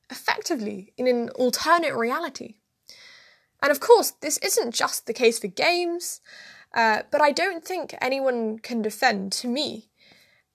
effectively 0.10 0.94
in 0.98 1.06
an 1.06 1.30
alternate 1.32 1.96
reality. 1.96 2.56
And 3.62 3.72
of 3.72 3.80
course, 3.80 4.12
this 4.22 4.38
isn't 4.40 4.74
just 4.74 5.06
the 5.06 5.14
case 5.14 5.40
for 5.40 5.48
games, 5.48 6.22
uh, 6.74 7.04
but 7.12 7.22
I 7.22 7.32
don't 7.32 7.64
think 7.64 7.94
anyone 8.02 8.58
can 8.60 8.82
defend, 8.82 9.32
to 9.34 9.48
me, 9.48 9.90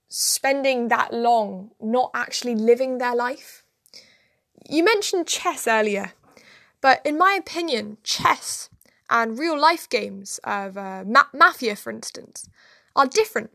spending 0.08 0.88
that 0.88 1.12
long 1.12 1.70
not 1.80 2.10
actually 2.14 2.54
living 2.54 2.98
their 2.98 3.14
life. 3.14 3.64
You 4.70 4.84
mentioned 4.84 5.26
chess 5.26 5.66
earlier, 5.66 6.12
but 6.82 7.00
in 7.06 7.16
my 7.16 7.32
opinion, 7.32 7.96
chess 8.02 8.68
and 9.08 9.38
real 9.38 9.58
life 9.58 9.88
games 9.88 10.38
of 10.44 10.76
uh, 10.76 11.04
ma- 11.06 11.32
Mafia, 11.32 11.74
for 11.74 11.90
instance, 11.90 12.50
are 12.94 13.06
different 13.06 13.50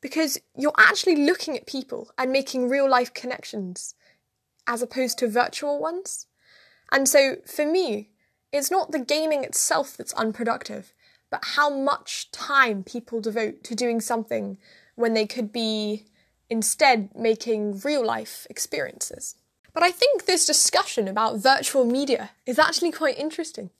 because 0.00 0.38
you're 0.56 0.72
actually 0.78 1.16
looking 1.16 1.56
at 1.56 1.66
people 1.66 2.12
and 2.16 2.30
making 2.30 2.68
real 2.68 2.88
life 2.88 3.12
connections 3.12 3.96
as 4.64 4.82
opposed 4.82 5.18
to 5.18 5.26
virtual 5.26 5.80
ones. 5.80 6.26
And 6.92 7.08
so 7.08 7.38
for 7.44 7.66
me, 7.66 8.10
it's 8.52 8.70
not 8.70 8.92
the 8.92 9.00
gaming 9.00 9.42
itself 9.42 9.96
that's 9.96 10.12
unproductive, 10.12 10.92
but 11.28 11.44
how 11.56 11.70
much 11.70 12.30
time 12.30 12.84
people 12.84 13.20
devote 13.20 13.64
to 13.64 13.74
doing 13.74 14.00
something 14.00 14.58
when 14.94 15.14
they 15.14 15.26
could 15.26 15.52
be 15.52 16.04
instead 16.48 17.08
making 17.16 17.80
real 17.80 18.06
life 18.06 18.46
experiences. 18.48 19.34
But 19.74 19.82
I 19.82 19.90
think 19.90 20.24
this 20.24 20.46
discussion 20.46 21.08
about 21.08 21.38
virtual 21.38 21.84
media 21.84 22.30
is 22.46 22.58
actually 22.58 22.92
quite 22.92 23.18
interesting. 23.18 23.70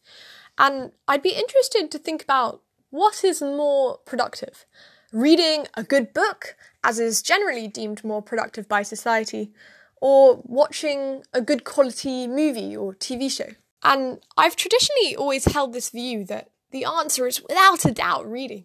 And 0.58 0.92
I'd 1.06 1.22
be 1.22 1.30
interested 1.30 1.90
to 1.90 1.98
think 1.98 2.22
about 2.22 2.62
what 2.90 3.24
is 3.24 3.40
more 3.40 3.98
productive 4.04 4.66
reading 5.12 5.66
a 5.74 5.82
good 5.82 6.14
book, 6.14 6.56
as 6.82 6.98
is 6.98 7.22
generally 7.22 7.68
deemed 7.68 8.02
more 8.02 8.22
productive 8.22 8.66
by 8.66 8.82
society, 8.82 9.52
or 10.00 10.40
watching 10.44 11.22
a 11.32 11.40
good 11.40 11.64
quality 11.64 12.26
movie 12.26 12.76
or 12.76 12.94
TV 12.94 13.30
show. 13.30 13.50
And 13.84 14.20
I've 14.36 14.56
traditionally 14.56 15.14
always 15.14 15.44
held 15.44 15.72
this 15.72 15.90
view 15.90 16.24
that 16.24 16.50
the 16.70 16.84
answer 16.84 17.26
is 17.26 17.42
without 17.42 17.84
a 17.84 17.92
doubt 17.92 18.30
reading. 18.30 18.64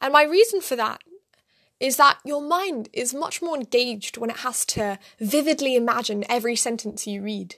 And 0.00 0.12
my 0.12 0.22
reason 0.22 0.60
for 0.60 0.76
that 0.76 1.02
is 1.80 1.96
that 1.96 2.18
your 2.24 2.42
mind 2.42 2.90
is 2.92 3.14
much 3.14 3.40
more 3.40 3.56
engaged 3.56 4.18
when 4.18 4.30
it 4.30 4.38
has 4.38 4.66
to 4.66 4.98
vividly 5.18 5.74
imagine 5.74 6.24
every 6.28 6.54
sentence 6.54 7.06
you 7.06 7.22
read. 7.22 7.56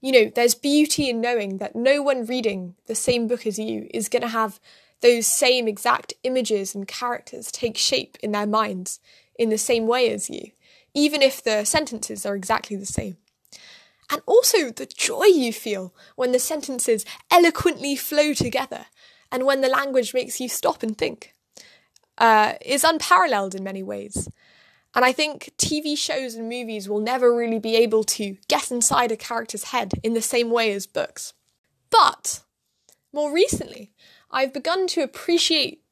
You 0.00 0.12
know, 0.12 0.32
there's 0.34 0.54
beauty 0.54 1.10
in 1.10 1.20
knowing 1.20 1.58
that 1.58 1.76
no 1.76 2.02
one 2.02 2.24
reading 2.24 2.74
the 2.86 2.94
same 2.94 3.28
book 3.28 3.46
as 3.46 3.58
you 3.58 3.88
is 3.92 4.08
going 4.08 4.22
to 4.22 4.28
have 4.28 4.58
those 5.02 5.26
same 5.26 5.68
exact 5.68 6.14
images 6.24 6.74
and 6.74 6.88
characters 6.88 7.52
take 7.52 7.76
shape 7.76 8.16
in 8.22 8.32
their 8.32 8.46
minds 8.46 9.00
in 9.38 9.50
the 9.50 9.58
same 9.58 9.86
way 9.86 10.10
as 10.10 10.30
you, 10.30 10.52
even 10.94 11.20
if 11.22 11.42
the 11.42 11.64
sentences 11.64 12.24
are 12.24 12.34
exactly 12.34 12.76
the 12.76 12.86
same. 12.86 13.18
And 14.10 14.22
also 14.26 14.70
the 14.70 14.86
joy 14.86 15.24
you 15.24 15.52
feel 15.52 15.94
when 16.16 16.32
the 16.32 16.38
sentences 16.38 17.04
eloquently 17.30 17.96
flow 17.96 18.32
together 18.32 18.86
and 19.30 19.44
when 19.44 19.60
the 19.60 19.68
language 19.68 20.14
makes 20.14 20.40
you 20.40 20.48
stop 20.48 20.82
and 20.82 20.96
think 20.96 21.32
uh, 22.18 22.54
is 22.64 22.84
unparalleled 22.84 23.54
in 23.54 23.64
many 23.64 23.82
ways. 23.82 24.28
And 24.94 25.04
I 25.04 25.12
think 25.12 25.52
TV 25.56 25.96
shows 25.96 26.34
and 26.34 26.48
movies 26.48 26.88
will 26.88 27.00
never 27.00 27.34
really 27.34 27.58
be 27.58 27.76
able 27.76 28.04
to 28.04 28.36
get 28.48 28.70
inside 28.70 29.10
a 29.10 29.16
character's 29.16 29.64
head 29.64 29.92
in 30.02 30.12
the 30.14 30.22
same 30.22 30.50
way 30.50 30.72
as 30.72 30.86
books. 30.86 31.32
But 31.90 32.42
more 33.12 33.32
recently, 33.32 33.92
I've 34.30 34.52
begun 34.52 34.86
to 34.88 35.02
appreciate 35.02 35.82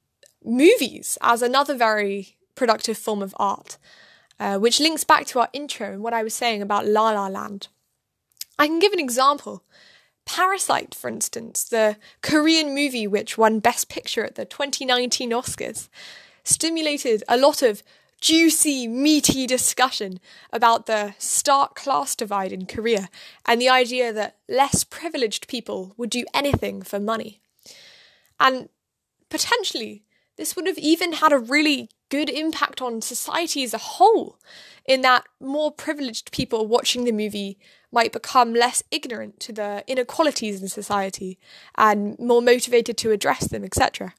movies 0.44 1.16
as 1.22 1.42
another 1.42 1.74
very 1.74 2.36
productive 2.54 2.98
form 2.98 3.22
of 3.22 3.34
art. 3.38 3.78
uh, 4.40 4.58
which 4.58 4.80
links 4.80 5.04
back 5.04 5.26
to 5.26 5.38
our 5.38 5.48
intro 5.52 5.92
and 5.92 6.02
what 6.02 6.14
I 6.14 6.22
was 6.22 6.34
saying 6.34 6.62
about 6.62 6.86
La 6.86 7.10
La 7.10 7.28
Land. 7.28 7.68
I 8.58 8.66
can 8.66 8.78
give 8.78 8.92
an 8.94 8.98
example. 8.98 9.62
Parasite, 10.34 10.94
for 10.94 11.08
instance, 11.08 11.64
the 11.64 11.96
Korean 12.22 12.72
movie 12.72 13.06
which 13.06 13.36
won 13.36 13.58
Best 13.58 13.88
Picture 13.88 14.24
at 14.24 14.36
the 14.36 14.44
2019 14.44 15.30
Oscars, 15.32 15.88
stimulated 16.44 17.24
a 17.28 17.36
lot 17.36 17.62
of 17.62 17.82
juicy, 18.20 18.86
meaty 18.86 19.44
discussion 19.46 20.20
about 20.52 20.86
the 20.86 21.14
stark 21.18 21.74
class 21.74 22.14
divide 22.14 22.52
in 22.52 22.66
Korea 22.66 23.08
and 23.44 23.60
the 23.60 23.68
idea 23.68 24.12
that 24.12 24.36
less 24.48 24.84
privileged 24.84 25.48
people 25.48 25.94
would 25.96 26.10
do 26.10 26.24
anything 26.32 26.82
for 26.82 27.00
money. 27.00 27.40
And 28.38 28.68
potentially, 29.30 30.04
this 30.36 30.54
would 30.54 30.68
have 30.68 30.78
even 30.78 31.14
had 31.14 31.32
a 31.32 31.38
really 31.38 31.90
good 32.08 32.30
impact 32.30 32.80
on 32.80 33.02
society 33.02 33.64
as 33.64 33.74
a 33.74 33.78
whole, 33.78 34.38
in 34.84 35.00
that 35.00 35.24
more 35.40 35.72
privileged 35.72 36.30
people 36.30 36.68
watching 36.68 37.04
the 37.04 37.12
movie 37.12 37.58
might 37.92 38.12
become 38.12 38.54
less 38.54 38.82
ignorant 38.90 39.40
to 39.40 39.52
the 39.52 39.84
inequalities 39.86 40.62
in 40.62 40.68
society 40.68 41.38
and 41.76 42.18
more 42.18 42.42
motivated 42.42 42.96
to 42.98 43.10
address 43.10 43.48
them, 43.48 43.64
etc. 43.64 44.14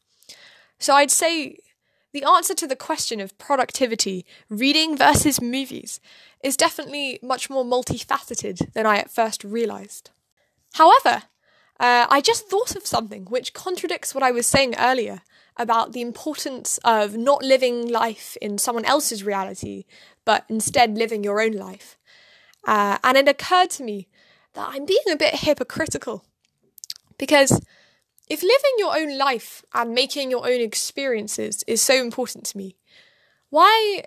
So 0.79 0.93
I'd 0.93 1.11
say 1.11 1.57
the 2.13 2.23
answer 2.23 2.53
to 2.55 2.67
the 2.67 2.75
question 2.75 3.21
of 3.21 3.37
productivity, 3.37 4.25
reading 4.49 4.97
versus 4.97 5.41
movies, 5.41 5.99
is 6.43 6.57
definitely 6.57 7.19
much 7.21 7.49
more 7.49 7.63
multifaceted 7.63 8.73
than 8.73 8.85
I 8.85 8.97
at 8.97 9.11
first 9.11 9.43
realised. 9.43 10.09
However, 10.73 11.23
uh, 11.79 12.05
I 12.09 12.21
just 12.21 12.47
thought 12.47 12.75
of 12.75 12.85
something 12.85 13.25
which 13.25 13.53
contradicts 13.53 14.13
what 14.13 14.23
I 14.23 14.31
was 14.31 14.45
saying 14.45 14.75
earlier 14.77 15.21
about 15.57 15.93
the 15.93 16.01
importance 16.01 16.79
of 16.83 17.15
not 17.15 17.43
living 17.43 17.87
life 17.87 18.37
in 18.41 18.57
someone 18.57 18.85
else's 18.85 19.23
reality, 19.23 19.85
but 20.25 20.45
instead 20.49 20.97
living 20.97 21.23
your 21.23 21.41
own 21.41 21.53
life. 21.53 21.97
Uh, 22.65 22.97
and 23.03 23.17
it 23.17 23.27
occurred 23.27 23.69
to 23.71 23.83
me 23.83 24.07
that 24.53 24.69
I'm 24.71 24.85
being 24.85 24.99
a 25.11 25.15
bit 25.15 25.35
hypocritical. 25.35 26.25
Because 27.17 27.61
if 28.29 28.41
living 28.41 28.75
your 28.77 28.97
own 28.97 29.17
life 29.17 29.63
and 29.73 29.93
making 29.93 30.31
your 30.31 30.45
own 30.45 30.61
experiences 30.61 31.63
is 31.67 31.81
so 31.81 31.95
important 31.95 32.45
to 32.45 32.57
me, 32.57 32.75
why 33.49 34.03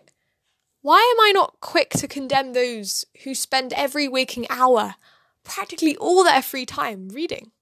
why 0.85 0.99
am 0.99 1.25
I 1.25 1.33
not 1.33 1.61
quick 1.61 1.91
to 1.91 2.07
condemn 2.07 2.53
those 2.53 3.07
who 3.23 3.35
spend 3.35 3.73
every 3.73 4.07
waking 4.07 4.47
hour, 4.51 4.97
practically 5.43 5.97
all 5.97 6.25
their 6.25 6.43
free 6.43 6.67
time, 6.67 7.09
reading? 7.09 7.53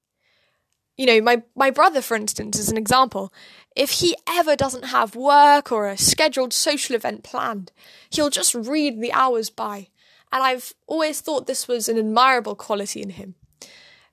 You 0.97 1.07
know, 1.07 1.21
my, 1.21 1.43
my 1.55 1.71
brother, 1.71 2.03
for 2.03 2.17
instance, 2.17 2.59
is 2.59 2.69
an 2.69 2.77
example. 2.77 3.33
If 3.77 3.91
he 3.91 4.17
ever 4.29 4.57
doesn't 4.57 4.87
have 4.87 5.15
work 5.15 5.71
or 5.71 5.89
a 5.89 5.97
scheduled 5.97 6.53
social 6.53 6.97
event 6.97 7.23
planned, 7.23 7.71
he'll 8.11 8.29
just 8.29 8.57
read 8.57 9.01
the 9.01 9.13
hours 9.13 9.51
by. 9.51 9.89
And 10.33 10.43
I've 10.43 10.73
always 10.87 11.21
thought 11.21 11.47
this 11.47 11.69
was 11.69 11.89
an 11.89 11.99
admirable 11.99 12.55
quality 12.55 13.03
in 13.03 13.11
him. 13.11 13.35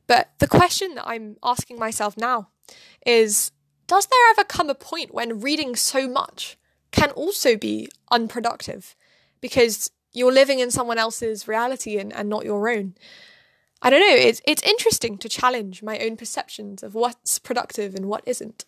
But 0.05 0.31
the 0.39 0.47
question 0.47 0.95
that 0.95 1.07
I'm 1.07 1.37
asking 1.43 1.79
myself 1.79 2.17
now 2.17 2.49
is 3.05 3.51
Does 3.87 4.07
there 4.07 4.29
ever 4.31 4.43
come 4.43 4.69
a 4.69 4.75
point 4.75 5.13
when 5.13 5.39
reading 5.39 5.75
so 5.75 6.07
much 6.07 6.57
can 6.91 7.11
also 7.11 7.55
be 7.55 7.87
unproductive 8.11 8.95
because 9.39 9.91
you're 10.11 10.33
living 10.33 10.59
in 10.59 10.71
someone 10.71 10.97
else's 10.97 11.47
reality 11.47 11.97
and, 11.97 12.11
and 12.13 12.27
not 12.27 12.43
your 12.43 12.69
own? 12.69 12.95
I 13.81 13.89
don't 13.89 14.01
know, 14.01 14.15
it's, 14.15 14.41
it's 14.45 14.63
interesting 14.63 15.17
to 15.19 15.29
challenge 15.29 15.81
my 15.81 15.99
own 15.99 16.17
perceptions 16.17 16.83
of 16.83 16.95
what's 16.95 17.39
productive 17.39 17.95
and 17.95 18.07
what 18.07 18.23
isn't. 18.25 18.65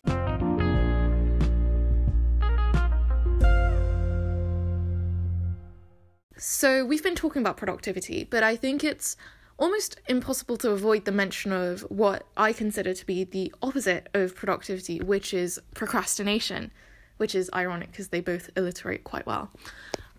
So, 6.44 6.84
we've 6.84 7.04
been 7.04 7.14
talking 7.14 7.40
about 7.40 7.56
productivity, 7.56 8.24
but 8.24 8.42
I 8.42 8.56
think 8.56 8.82
it's 8.82 9.16
almost 9.58 10.00
impossible 10.08 10.56
to 10.56 10.70
avoid 10.70 11.04
the 11.04 11.12
mention 11.12 11.52
of 11.52 11.82
what 11.82 12.26
I 12.36 12.52
consider 12.52 12.94
to 12.94 13.06
be 13.06 13.22
the 13.22 13.54
opposite 13.62 14.08
of 14.12 14.34
productivity, 14.34 14.98
which 14.98 15.32
is 15.32 15.60
procrastination, 15.74 16.72
which 17.18 17.36
is 17.36 17.48
ironic 17.54 17.92
because 17.92 18.08
they 18.08 18.20
both 18.20 18.50
alliterate 18.56 19.04
quite 19.04 19.24
well. 19.24 19.52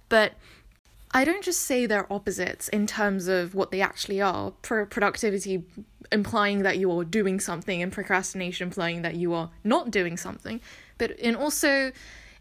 But 0.08 0.36
I 1.12 1.26
don't 1.26 1.44
just 1.44 1.64
say 1.64 1.86
they're 1.86 2.12
opposites 2.12 2.70
in 2.70 2.88
terms 2.88 3.28
of 3.28 3.54
what 3.54 3.72
they 3.72 3.82
actually 3.82 4.22
are. 4.22 4.52
Pro- 4.62 4.86
productivity 4.86 5.66
implying 6.10 6.64
that 6.64 6.78
you 6.78 6.90
are 6.98 7.04
doing 7.04 7.42
something, 7.42 7.84
and 7.84 7.92
procrastination 7.92 8.68
implying 8.68 9.02
that 9.02 9.16
you 9.16 9.34
are 9.34 9.50
not 9.66 9.92
doing 9.92 10.16
something, 10.16 10.62
but 10.98 11.12
in 11.20 11.36
also 11.36 11.92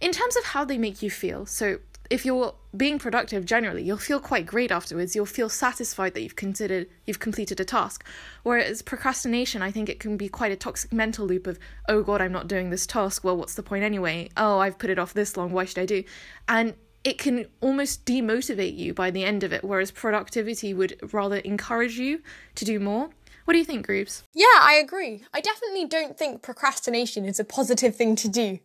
in 0.01 0.12
terms 0.12 0.37
of 0.37 0.45
how 0.45 0.65
they 0.65 0.79
make 0.79 1.03
you 1.03 1.11
feel. 1.11 1.47
So 1.47 1.79
if 2.12 2.26
you're 2.26 2.54
being 2.76 2.99
productive 2.99 3.47
generally, 3.47 3.83
you'll 3.83 3.97
feel 3.97 4.21
quite 4.21 4.45
great 4.45 4.71
afterwards. 4.71 5.16
You'll 5.16 5.25
feel 5.25 5.49
satisfied 5.49 6.12
that 6.12 6.21
you've 6.21 6.37
considered 6.37 6.87
you've 7.07 7.21
completed 7.21 7.59
a 7.59 7.64
task. 7.64 8.04
Whereas 8.42 8.83
procrastination, 8.83 9.62
I 9.62 9.71
think 9.71 9.88
it 9.88 9.99
can 9.99 10.19
be 10.19 10.28
quite 10.28 10.52
a 10.52 10.57
toxic 10.57 10.92
mental 10.92 11.26
loop 11.26 11.47
of, 11.47 11.59
oh 11.88 12.02
god, 12.02 12.21
I'm 12.21 12.31
not 12.31 12.49
doing 12.49 12.69
this 12.69 12.87
task. 12.87 13.25
Well, 13.25 13.38
what's 13.38 13.54
the 13.54 13.62
point 13.62 13.83
anyway? 13.83 14.28
Oh, 14.37 14.59
I've 14.59 14.78
put 14.78 14.90
it 14.90 14.99
off 14.99 15.14
this 15.14 15.38
long. 15.38 15.52
Why 15.52 15.64
should 15.64 15.78
I 15.78 15.87
do? 15.87 16.04
And 16.49 16.75
it 17.02 17.16
can 17.16 17.47
almost 17.62 18.04
demotivate 18.04 18.76
you 18.76 18.92
by 18.92 19.11
the 19.11 19.25
end 19.25 19.42
of 19.42 19.54
it, 19.54 19.64
whereas 19.64 19.90
productivity 19.90 20.75
would 20.75 20.99
rather 21.14 21.38
encourage 21.38 21.99
you 21.99 22.21
to 22.57 22.66
do 22.66 22.78
more. 22.78 23.09
What 23.47 23.54
do 23.54 23.59
you 23.59 23.64
think, 23.64 23.87
Groobs? 23.87 24.23
Yeah, 24.35 24.45
I 24.61 24.75
agree. 24.75 25.25
I 25.33 25.40
definitely 25.40 25.87
don't 25.87 26.19
think 26.19 26.42
procrastination 26.42 27.25
is 27.25 27.40
a 27.40 27.45
positive 27.45 27.97
thing 27.97 28.16
to 28.16 28.28
do. 28.28 28.59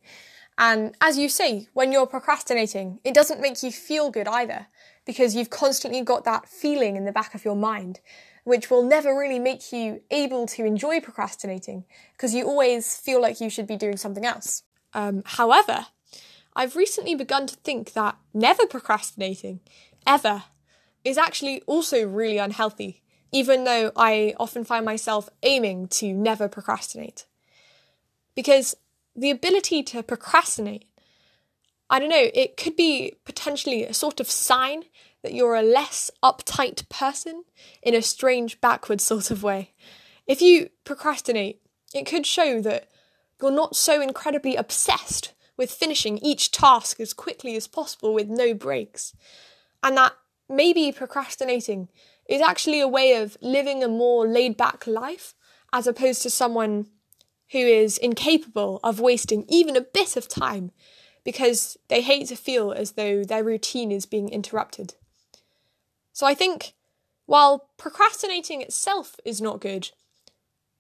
And 0.58 0.96
as 1.02 1.18
you 1.18 1.30
say, 1.30 1.68
when 1.74 1.92
you're 1.92 2.08
procrastinating, 2.08 3.00
it 3.04 3.14
doesn't 3.14 3.42
make 3.42 3.62
you 3.62 3.72
feel 3.72 4.10
good 4.10 4.28
either, 4.28 4.68
because 5.06 5.36
you've 5.36 5.50
constantly 5.50 6.02
got 6.02 6.26
that 6.26 6.50
feeling 6.50 6.96
in 6.96 7.06
the 7.06 7.12
back 7.12 7.36
of 7.36 7.46
your 7.46 7.56
mind, 7.56 8.00
which 8.44 8.70
will 8.72 8.84
never 8.84 9.18
really 9.18 9.40
make 9.40 9.72
you 9.72 10.02
able 10.10 10.48
to 10.48 10.66
enjoy 10.66 11.00
procrastinating, 11.00 11.86
because 12.14 12.34
you 12.34 12.46
always 12.46 12.98
feel 12.98 13.22
like 13.22 13.40
you 13.40 13.50
should 13.50 13.68
be 13.68 13.78
doing 13.78 13.98
something 13.98 14.26
else. 14.26 14.64
Um, 14.94 15.22
however, 15.26 15.88
I've 16.56 16.76
recently 16.76 17.14
begun 17.14 17.46
to 17.46 17.56
think 17.58 17.94
that 17.94 18.18
never 18.34 18.66
procrastinating, 18.66 19.60
ever, 20.08 20.46
is 21.04 21.18
actually 21.18 21.62
also 21.68 22.08
really 22.08 22.40
unhealthy, 22.40 23.04
even 23.32 23.64
though 23.64 23.92
I 23.96 24.34
often 24.40 24.64
find 24.64 24.84
myself 24.84 25.30
aiming 25.44 25.90
to 25.90 26.14
never 26.14 26.48
procrastinate. 26.48 27.26
Because 28.34 28.76
the 29.18 29.32
ability 29.32 29.82
to 29.82 30.04
procrastinate, 30.04 30.86
I 31.90 32.00
don't 32.00 32.10
know, 32.10 32.30
it 32.34 32.56
could 32.56 32.76
be 32.76 33.16
potentially 33.26 33.84
a 33.84 33.94
sort 33.94 34.20
of 34.20 34.30
sign 34.30 34.84
that 35.24 35.34
you're 35.34 35.56
a 35.56 35.64
less 35.64 36.12
uptight 36.24 36.88
person 36.88 37.44
in 37.82 37.96
a 37.96 38.02
strange 38.02 38.62
backward 38.62 39.02
sort 39.02 39.32
of 39.32 39.42
way. 39.42 39.74
If 40.28 40.42
you 40.42 40.70
procrastinate, 40.84 41.62
it 41.94 42.06
could 42.06 42.26
show 42.26 42.62
that 42.62 42.90
you're 43.42 43.52
not 43.52 43.76
so 43.76 44.02
incredibly 44.02 44.56
obsessed 44.56 45.34
with 45.58 45.72
finishing 45.72 46.20
each 46.20 46.52
task 46.52 47.00
as 47.00 47.14
quickly 47.14 47.56
as 47.56 47.68
possible 47.68 48.14
with 48.14 48.28
no 48.28 48.54
breaks. 48.54 49.16
And 49.82 49.98
that 49.98 50.14
maybe 50.48 50.92
procrastinating 50.92 51.90
is 52.30 52.42
actually 52.42 52.80
a 52.80 52.88
way 52.88 53.16
of 53.16 53.38
living 53.42 53.84
a 53.84 53.88
more 53.88 54.28
laid 54.28 54.58
back 54.58 54.86
life 54.86 55.34
as 55.74 55.88
opposed 55.88 56.22
to 56.22 56.30
someone 56.30 56.88
who 57.52 57.60
is 57.60 57.98
incapable 57.98 58.80
of 58.84 59.00
wasting 59.00 59.46
even 59.48 59.76
a 59.76 59.82
bit 59.82 60.16
of 60.16 60.28
time 60.28 60.72
because 61.24 61.78
they 61.88 62.02
hate 62.02 62.28
to 62.28 62.36
feel 62.36 62.72
as 62.72 62.94
though 62.94 63.24
their 63.24 63.44
routine 63.44 63.92
is 63.92 64.06
being 64.06 64.30
interrupted. 64.30 64.96
So 66.14 66.26
I 66.26 66.34
think 66.34 66.74
while 67.26 67.70
procrastinating 67.78 68.62
itself 68.62 69.18
is 69.26 69.42
not 69.42 69.60
good, 69.62 69.92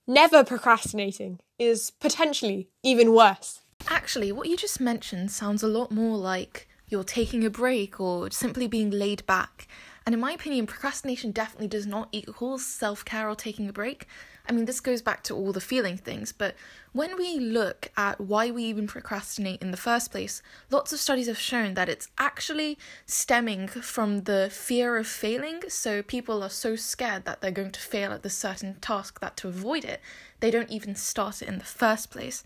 never 0.08 0.44
procrastinating 0.44 1.40
is 1.60 1.92
potentially 1.92 2.70
even 2.82 3.14
worse. 3.14 3.60
Actually, 3.90 4.32
what 4.32 4.48
you 4.48 4.58
just 4.58 4.80
mentioned 4.80 5.32
sounds 5.32 5.64
a 5.64 5.68
lot 5.68 5.92
more 5.92 6.18
like 6.18 6.68
you're 6.88 7.04
taking 7.04 7.46
a 7.46 7.50
break 7.50 8.00
or 8.00 8.32
simply 8.32 8.68
being 8.68 8.90
laid 8.90 9.26
back. 9.26 9.68
And 10.06 10.16
in 10.16 10.22
my 10.22 10.32
opinion, 10.32 10.68
procrastination 10.68 11.32
definitely 11.32 11.68
does 11.68 11.86
not 11.86 12.08
equal 12.14 12.58
self 12.58 13.04
care 13.04 13.30
or 13.30 13.36
taking 13.36 13.68
a 13.68 13.74
break. 13.74 14.08
I 14.48 14.54
mean, 14.54 14.66
this 14.66 14.80
goes 14.80 15.02
back 15.02 15.24
to 15.24 15.36
all 15.36 15.52
the 15.52 15.60
feeling 15.60 15.98
things, 15.98 16.32
but 16.32 16.56
when 16.94 17.18
we 17.18 17.40
look 17.40 17.92
at 17.98 18.20
why 18.20 18.50
we 18.50 18.64
even 18.64 18.88
procrastinate 18.88 19.62
in 19.62 19.72
the 19.72 19.78
first 19.78 20.12
place, 20.12 20.42
lots 20.72 20.94
of 20.94 21.00
studies 21.00 21.28
have 21.28 21.38
shown 21.38 21.74
that 21.74 21.90
it's 21.90 22.08
actually 22.18 22.78
stemming 23.06 23.68
from 23.68 24.24
the 24.24 24.50
fear 24.52 24.98
of 24.98 25.06
failing. 25.06 25.62
So 25.68 26.02
people 26.02 26.42
are 26.42 26.50
so 26.50 26.76
scared 26.76 27.26
that 27.26 27.42
they're 27.42 27.52
going 27.52 27.72
to 27.72 27.80
fail 27.80 28.14
at 28.14 28.24
this 28.24 28.38
certain 28.38 28.76
task 28.76 29.20
that 29.20 29.36
to 29.38 29.50
avoid 29.50 29.84
it, 29.84 30.02
they 30.40 30.50
don't 30.50 30.72
even 30.72 30.96
start 30.96 31.42
it 31.42 31.48
in 31.48 31.60
the 31.60 31.66
first 31.66 32.10
place. 32.10 32.44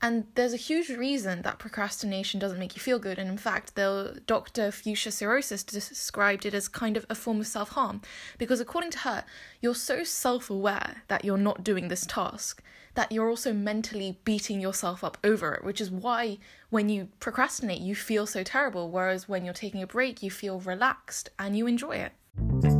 And 0.00 0.26
there's 0.36 0.52
a 0.52 0.58
huge 0.58 0.90
reason 0.90 1.42
that 1.42 1.58
procrastination 1.58 2.38
doesn't 2.38 2.58
make 2.58 2.76
you 2.76 2.80
feel 2.80 3.00
good. 3.00 3.18
And 3.18 3.28
in 3.28 3.36
fact, 3.36 3.74
the 3.74 4.22
Dr. 4.26 4.68
Fuschia 4.68 5.10
Sirois 5.10 5.66
described 5.66 6.46
it 6.46 6.54
as 6.54 6.68
kind 6.68 6.96
of 6.96 7.04
a 7.10 7.16
form 7.16 7.40
of 7.40 7.46
self 7.46 7.70
harm. 7.70 8.00
Because 8.38 8.60
according 8.60 8.90
to 8.92 8.98
her, 9.00 9.24
you're 9.60 9.74
so 9.74 10.04
self 10.04 10.50
aware 10.50 11.02
that 11.08 11.24
you're 11.24 11.36
not 11.36 11.64
doing 11.64 11.88
this 11.88 12.06
task 12.06 12.62
that 12.98 13.12
you're 13.12 13.28
also 13.28 13.52
mentally 13.52 14.18
beating 14.24 14.60
yourself 14.60 15.04
up 15.04 15.16
over 15.22 15.54
it, 15.54 15.62
which 15.62 15.80
is 15.80 15.88
why 15.88 16.36
when 16.70 16.88
you 16.88 17.06
procrastinate, 17.20 17.80
you 17.80 17.94
feel 17.94 18.26
so 18.26 18.42
terrible, 18.42 18.90
whereas 18.90 19.28
when 19.28 19.44
you're 19.44 19.54
taking 19.54 19.82
a 19.82 19.86
break, 19.86 20.20
you 20.20 20.32
feel 20.32 20.58
relaxed 20.58 21.30
and 21.38 21.56
you 21.56 21.68
enjoy 21.68 21.92
it. 21.92 22.77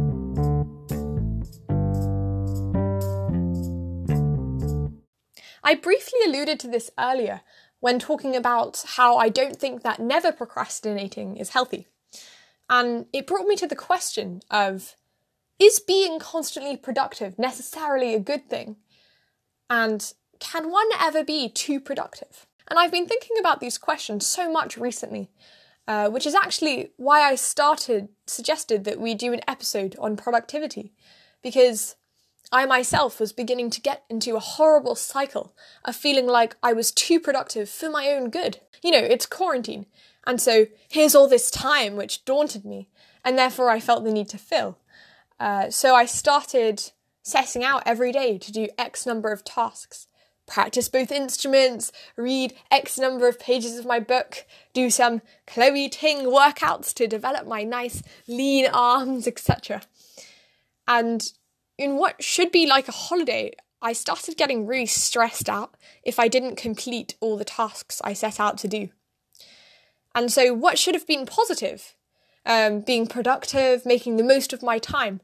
I 5.69 5.75
briefly 5.75 6.21
alluded 6.25 6.59
to 6.61 6.69
this 6.69 6.91
earlier 6.99 7.43
when 7.81 7.99
talking 7.99 8.35
about 8.35 8.83
how 8.97 9.19
I 9.19 9.29
don't 9.29 9.55
think 9.55 9.83
that 9.83 10.01
never 10.01 10.33
procrastinating 10.33 11.37
is 11.37 11.51
healthy. 11.51 11.87
And 12.71 13.05
it 13.13 13.27
brought 13.27 13.47
me 13.47 13.55
to 13.57 13.67
the 13.67 13.77
question 13.77 14.41
of 14.51 14.97
is 15.59 15.79
being 15.79 16.19
constantly 16.19 16.79
productive 16.79 17.39
necessarily 17.39 18.15
a 18.15 18.19
good 18.19 18.49
thing? 18.49 18.77
And 19.69 20.11
can 20.41 20.71
one 20.71 20.89
ever 20.99 21.23
be 21.23 21.51
too 21.51 21.81
productive? 21.81 22.47
And 22.69 22.79
I've 22.79 22.93
been 22.93 23.07
thinking 23.07 23.37
about 23.39 23.61
these 23.61 23.77
questions 23.77 24.27
so 24.27 24.51
much 24.51 24.79
recently, 24.79 25.29
uh, 25.87 26.09
which 26.09 26.25
is 26.25 26.35
actually 26.35 26.93
why 26.97 27.21
I 27.21 27.35
started, 27.35 28.09
suggested 28.27 28.85
that 28.85 29.01
we 29.01 29.15
do 29.15 29.35
an 29.35 29.43
episode 29.47 29.97
on 29.99 30.17
productivity, 30.17 30.95
because 31.43 31.97
I 32.51 32.65
myself 32.65 33.21
was 33.21 33.33
beginning 33.33 33.71
to 33.71 33.81
get 33.81 34.05
into 34.09 34.37
a 34.37 34.41
horrible 34.41 34.95
cycle 34.95 35.55
of 35.85 35.97
feeling 35.97 36.27
like 36.27 36.57
I 36.63 36.73
was 36.73 36.91
too 36.91 37.21
productive 37.21 37.69
for 37.69 37.91
my 37.91 38.09
own 38.09 38.31
good. 38.31 38.61
You 38.83 38.91
know, 38.91 38.99
it's 38.99 39.27
quarantine, 39.27 39.87
and 40.27 40.41
so 40.41 40.67
here's 40.89 41.15
all 41.15 41.29
this 41.29 41.51
time 41.51 41.97
which 41.97 42.25
daunted 42.25 42.65
me, 42.65 42.89
and 43.25 43.37
therefore 43.37 43.71
I 43.71 43.81
felt 43.81 44.05
the 44.05 44.13
need 44.13 44.29
to 44.31 44.39
fill. 44.39 44.79
Uh, 45.39 45.71
so 45.71 45.95
I 45.95 46.07
started 46.07 46.91
setting 47.23 47.63
out 47.63 47.83
every 47.85 48.13
day 48.13 48.39
to 48.39 48.53
do 48.53 48.69
X 48.79 49.05
number 49.05 49.31
of 49.31 49.45
tasks, 49.45 50.07
practice 50.47 50.89
both 50.89 51.13
instruments, 51.13 51.93
read 52.17 52.55
X 52.71 52.99
number 52.99 53.29
of 53.29 53.39
pages 53.39 53.79
of 53.79 53.85
my 53.85 54.01
book, 54.01 54.47
do 54.73 54.89
some 54.89 55.21
Chloe 55.47 55.89
Ting 55.89 56.27
workouts 56.27 56.95
to 56.95 57.07
develop 57.07 57.47
my 57.47 57.63
nice 57.63 58.03
lean 58.27 58.67
arms, 58.73 59.27
etc. 59.27 59.83
And 60.87 61.31
in 61.79 61.97
what 61.97 62.23
should 62.23 62.51
be 62.51 62.67
like 62.67 62.89
a 62.89 62.93
holiday, 62.93 63.53
I 63.81 63.93
started 63.93 64.37
getting 64.37 64.67
really 64.67 64.87
stressed 64.87 65.49
out 65.49 65.77
if 66.03 66.19
I 66.19 66.29
didn't 66.29 66.57
complete 66.57 67.15
all 67.21 67.37
the 67.37 67.45
tasks 67.45 68.01
I 68.03 68.13
set 68.13 68.41
out 68.41 68.59
to 68.59 68.69
do. 68.69 68.89
And 70.15 70.33
so, 70.33 70.53
what 70.53 70.79
should 70.79 70.97
have 70.97 71.07
been 71.07 71.27
positive, 71.27 71.95
um, 72.45 72.81
being 72.81 73.07
productive, 73.07 73.87
making 73.87 74.17
the 74.17 74.25
most 74.25 74.53
of 74.53 74.63
my 74.63 74.79
time, 74.79 75.21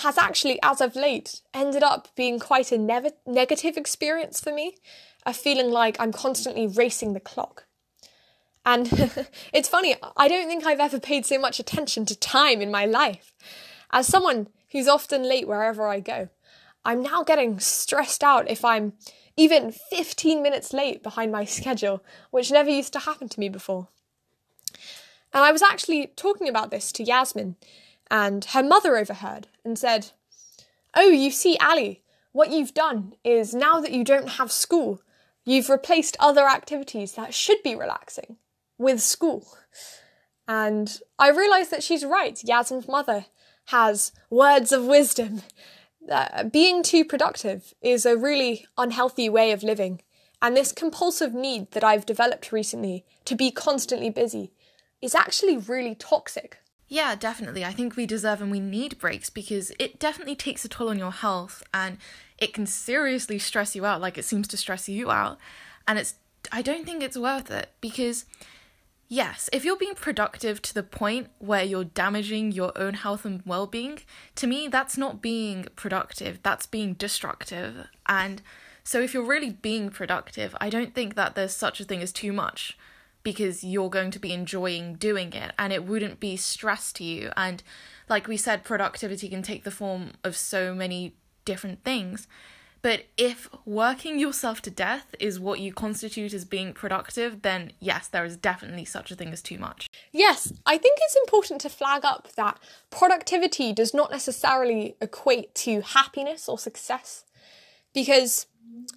has 0.00 0.18
actually, 0.18 0.60
as 0.62 0.82
of 0.82 0.94
late, 0.94 1.40
ended 1.54 1.82
up 1.82 2.08
being 2.14 2.38
quite 2.38 2.70
a 2.70 2.76
ne- 2.76 3.12
negative 3.26 3.78
experience 3.78 4.40
for 4.40 4.52
me, 4.52 4.76
a 5.24 5.32
feeling 5.32 5.70
like 5.70 5.96
I'm 5.98 6.12
constantly 6.12 6.66
racing 6.66 7.14
the 7.14 7.20
clock. 7.20 7.64
And 8.66 8.88
it's 9.54 9.70
funny, 9.70 9.96
I 10.18 10.28
don't 10.28 10.48
think 10.48 10.66
I've 10.66 10.80
ever 10.80 11.00
paid 11.00 11.24
so 11.24 11.38
much 11.38 11.58
attention 11.58 12.04
to 12.06 12.18
time 12.18 12.60
in 12.60 12.70
my 12.70 12.84
life. 12.84 13.32
As 13.90 14.06
someone 14.06 14.48
who's 14.76 14.88
often 14.88 15.22
late 15.22 15.48
wherever 15.48 15.88
I 15.88 16.00
go. 16.00 16.28
I'm 16.84 17.02
now 17.02 17.22
getting 17.22 17.58
stressed 17.58 18.22
out 18.22 18.50
if 18.50 18.62
I'm 18.62 18.92
even 19.34 19.72
15 19.72 20.42
minutes 20.42 20.74
late 20.74 21.02
behind 21.02 21.32
my 21.32 21.44
schedule, 21.56 22.04
which 22.30 22.50
never 22.50 22.68
used 22.68 22.92
to 22.92 22.98
happen 22.98 23.30
to 23.30 23.40
me 23.40 23.48
before. 23.48 23.88
And 25.32 25.42
I 25.42 25.50
was 25.50 25.62
actually 25.62 26.08
talking 26.08 26.46
about 26.46 26.70
this 26.70 26.92
to 26.92 27.02
Yasmin, 27.02 27.56
and 28.10 28.44
her 28.44 28.62
mother 28.62 28.98
overheard 28.98 29.48
and 29.64 29.78
said, 29.78 30.10
Oh, 30.94 31.08
you 31.08 31.30
see, 31.30 31.56
Ali, 31.58 32.02
what 32.32 32.50
you've 32.50 32.74
done 32.74 33.14
is 33.24 33.54
now 33.54 33.80
that 33.80 33.92
you 33.92 34.04
don't 34.04 34.28
have 34.32 34.52
school, 34.52 35.00
you've 35.46 35.70
replaced 35.70 36.18
other 36.20 36.46
activities 36.46 37.12
that 37.12 37.32
should 37.32 37.62
be 37.64 37.74
relaxing 37.74 38.36
with 38.76 39.00
school. 39.00 39.46
And 40.46 41.00
I 41.18 41.30
realised 41.30 41.70
that 41.70 41.82
she's 41.82 42.04
right, 42.04 42.38
Yasmin's 42.44 42.88
mother 42.88 43.24
has 43.66 44.12
words 44.30 44.72
of 44.72 44.84
wisdom. 44.84 45.42
Uh, 46.10 46.44
being 46.44 46.82
too 46.82 47.04
productive 47.04 47.74
is 47.80 48.06
a 48.06 48.16
really 48.16 48.66
unhealthy 48.78 49.28
way 49.28 49.50
of 49.52 49.62
living, 49.62 50.00
and 50.40 50.56
this 50.56 50.72
compulsive 50.72 51.34
need 51.34 51.72
that 51.72 51.84
I've 51.84 52.06
developed 52.06 52.52
recently 52.52 53.04
to 53.24 53.34
be 53.34 53.50
constantly 53.50 54.10
busy 54.10 54.52
is 55.02 55.14
actually 55.14 55.56
really 55.56 55.94
toxic. 55.94 56.58
Yeah, 56.88 57.16
definitely. 57.16 57.64
I 57.64 57.72
think 57.72 57.96
we 57.96 58.06
deserve 58.06 58.40
and 58.40 58.50
we 58.50 58.60
need 58.60 58.98
breaks 58.98 59.28
because 59.28 59.72
it 59.78 59.98
definitely 59.98 60.36
takes 60.36 60.64
a 60.64 60.68
toll 60.68 60.88
on 60.88 60.98
your 60.98 61.10
health 61.10 61.62
and 61.74 61.98
it 62.38 62.54
can 62.54 62.66
seriously 62.66 63.38
stress 63.40 63.74
you 63.74 63.84
out, 63.84 64.00
like 64.00 64.16
it 64.16 64.24
seems 64.24 64.46
to 64.48 64.56
stress 64.56 64.88
you 64.88 65.10
out. 65.10 65.38
And 65.88 65.98
it's, 65.98 66.14
I 66.52 66.62
don't 66.62 66.84
think 66.84 67.02
it's 67.02 67.18
worth 67.18 67.50
it 67.50 67.70
because 67.80 68.24
Yes, 69.08 69.48
if 69.52 69.64
you're 69.64 69.76
being 69.76 69.94
productive 69.94 70.60
to 70.62 70.74
the 70.74 70.82
point 70.82 71.28
where 71.38 71.62
you're 71.62 71.84
damaging 71.84 72.50
your 72.50 72.76
own 72.76 72.94
health 72.94 73.24
and 73.24 73.40
well 73.46 73.66
being, 73.66 74.00
to 74.34 74.48
me, 74.48 74.66
that's 74.66 74.98
not 74.98 75.22
being 75.22 75.66
productive, 75.76 76.40
that's 76.42 76.66
being 76.66 76.94
destructive. 76.94 77.86
And 78.06 78.42
so, 78.82 79.00
if 79.00 79.14
you're 79.14 79.24
really 79.24 79.50
being 79.50 79.90
productive, 79.90 80.56
I 80.60 80.70
don't 80.70 80.94
think 80.94 81.14
that 81.14 81.36
there's 81.36 81.54
such 81.54 81.78
a 81.78 81.84
thing 81.84 82.02
as 82.02 82.12
too 82.12 82.32
much 82.32 82.76
because 83.22 83.64
you're 83.64 83.90
going 83.90 84.12
to 84.12 84.20
be 84.20 84.32
enjoying 84.32 84.94
doing 84.94 85.32
it 85.32 85.52
and 85.58 85.72
it 85.72 85.84
wouldn't 85.84 86.20
be 86.20 86.36
stress 86.36 86.92
to 86.92 87.04
you. 87.04 87.30
And 87.36 87.62
like 88.08 88.28
we 88.28 88.36
said, 88.36 88.62
productivity 88.62 89.28
can 89.28 89.42
take 89.42 89.64
the 89.64 89.72
form 89.72 90.12
of 90.22 90.36
so 90.36 90.74
many 90.74 91.14
different 91.44 91.82
things. 91.82 92.28
But 92.86 93.06
if 93.16 93.48
working 93.64 94.20
yourself 94.20 94.62
to 94.62 94.70
death 94.70 95.12
is 95.18 95.40
what 95.40 95.58
you 95.58 95.72
constitute 95.72 96.32
as 96.32 96.44
being 96.44 96.72
productive, 96.72 97.42
then 97.42 97.72
yes, 97.80 98.06
there 98.06 98.24
is 98.24 98.36
definitely 98.36 98.84
such 98.84 99.10
a 99.10 99.16
thing 99.16 99.32
as 99.32 99.42
too 99.42 99.58
much. 99.58 99.88
Yes, 100.12 100.52
I 100.64 100.78
think 100.78 100.96
it's 101.02 101.16
important 101.16 101.60
to 101.62 101.68
flag 101.68 102.04
up 102.04 102.28
that 102.36 102.60
productivity 102.90 103.72
does 103.72 103.92
not 103.92 104.12
necessarily 104.12 104.94
equate 105.00 105.52
to 105.56 105.80
happiness 105.80 106.48
or 106.48 106.60
success. 106.60 107.24
Because 107.92 108.46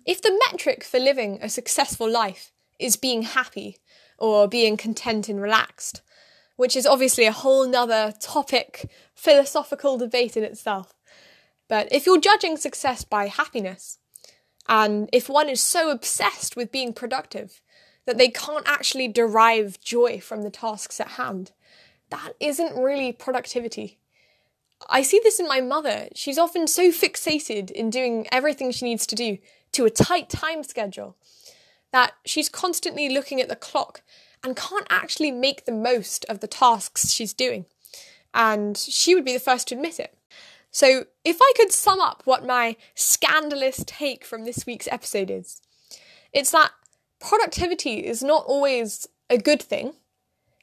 if 0.06 0.22
the 0.22 0.40
metric 0.52 0.84
for 0.84 1.00
living 1.00 1.40
a 1.42 1.50
successful 1.50 2.08
life 2.08 2.52
is 2.78 2.96
being 2.96 3.24
happy 3.24 3.78
or 4.20 4.48
being 4.48 4.78
content 4.78 5.28
and 5.30 5.42
relaxed, 5.42 6.04
which 6.58 6.76
is 6.76 6.86
obviously 6.86 7.26
a 7.26 7.32
whole 7.32 7.68
nother 7.68 8.14
topic, 8.20 8.88
philosophical 9.16 9.98
debate 9.98 10.38
in 10.38 10.44
itself, 10.44 10.94
but 11.70 11.88
if 11.92 12.06
you're 12.06 12.20
judging 12.20 12.58
success 12.58 13.06
by 13.06 13.28
happiness, 13.28 14.00
and 14.68 15.10
if 15.14 15.30
one 15.30 15.48
is 15.48 15.62
so 15.62 15.90
obsessed 15.90 16.58
with 16.58 16.72
being 16.72 16.94
productive 16.94 17.62
that 18.06 18.18
they 18.18 18.30
can't 18.30 18.68
actually 18.68 19.08
derive 19.08 19.80
joy 19.80 20.20
from 20.20 20.42
the 20.42 20.50
tasks 20.50 21.00
at 21.00 21.10
hand, 21.10 21.52
that 22.10 22.34
isn't 22.40 22.76
really 22.76 23.14
productivity. 23.14 24.00
I 24.90 25.02
see 25.04 25.20
this 25.24 25.40
in 25.40 25.48
my 25.48 25.62
mother. 25.62 26.08
She's 26.16 26.38
often 26.38 26.68
so 26.68 26.92
fixated 26.92 27.72
in 27.72 27.90
doing 27.90 28.28
everything 28.32 28.72
she 28.72 28.86
needs 28.86 29.06
to 29.08 29.16
do 29.16 29.38
to 29.74 29.86
a 29.86 29.90
tight 29.90 30.30
time 30.30 30.64
schedule 30.64 31.16
that 31.92 32.14
she's 32.26 32.50
constantly 32.50 33.10
looking 33.10 33.42
at 33.42 33.50
the 33.50 33.56
clock 33.56 34.02
and 34.44 34.56
can't 34.56 34.88
actually 34.90 35.32
make 35.32 35.66
the 35.66 35.72
most 35.72 36.26
of 36.26 36.40
the 36.40 36.48
tasks 36.48 37.12
she's 37.12 37.34
doing. 37.34 37.66
And 38.34 38.78
she 38.78 39.16
would 39.16 39.26
be 39.26 39.34
the 39.34 39.40
first 39.40 39.68
to 39.68 39.76
admit 39.76 40.00
it. 40.00 40.16
So, 40.72 41.06
if 41.26 41.38
I 41.42 41.54
could 41.56 41.72
sum 41.72 42.00
up 42.00 42.22
what 42.26 42.46
my 42.46 42.76
scandalous 42.94 43.84
take 43.88 44.24
from 44.24 44.46
this 44.46 44.66
week's 44.66 44.88
episode 44.92 45.32
is, 45.32 45.62
it's 46.32 46.52
that 46.52 46.72
productivity 47.20 48.06
is 48.06 48.24
not 48.24 48.46
always 48.46 49.08
a 49.30 49.38
good 49.38 49.62
thing 49.62 49.94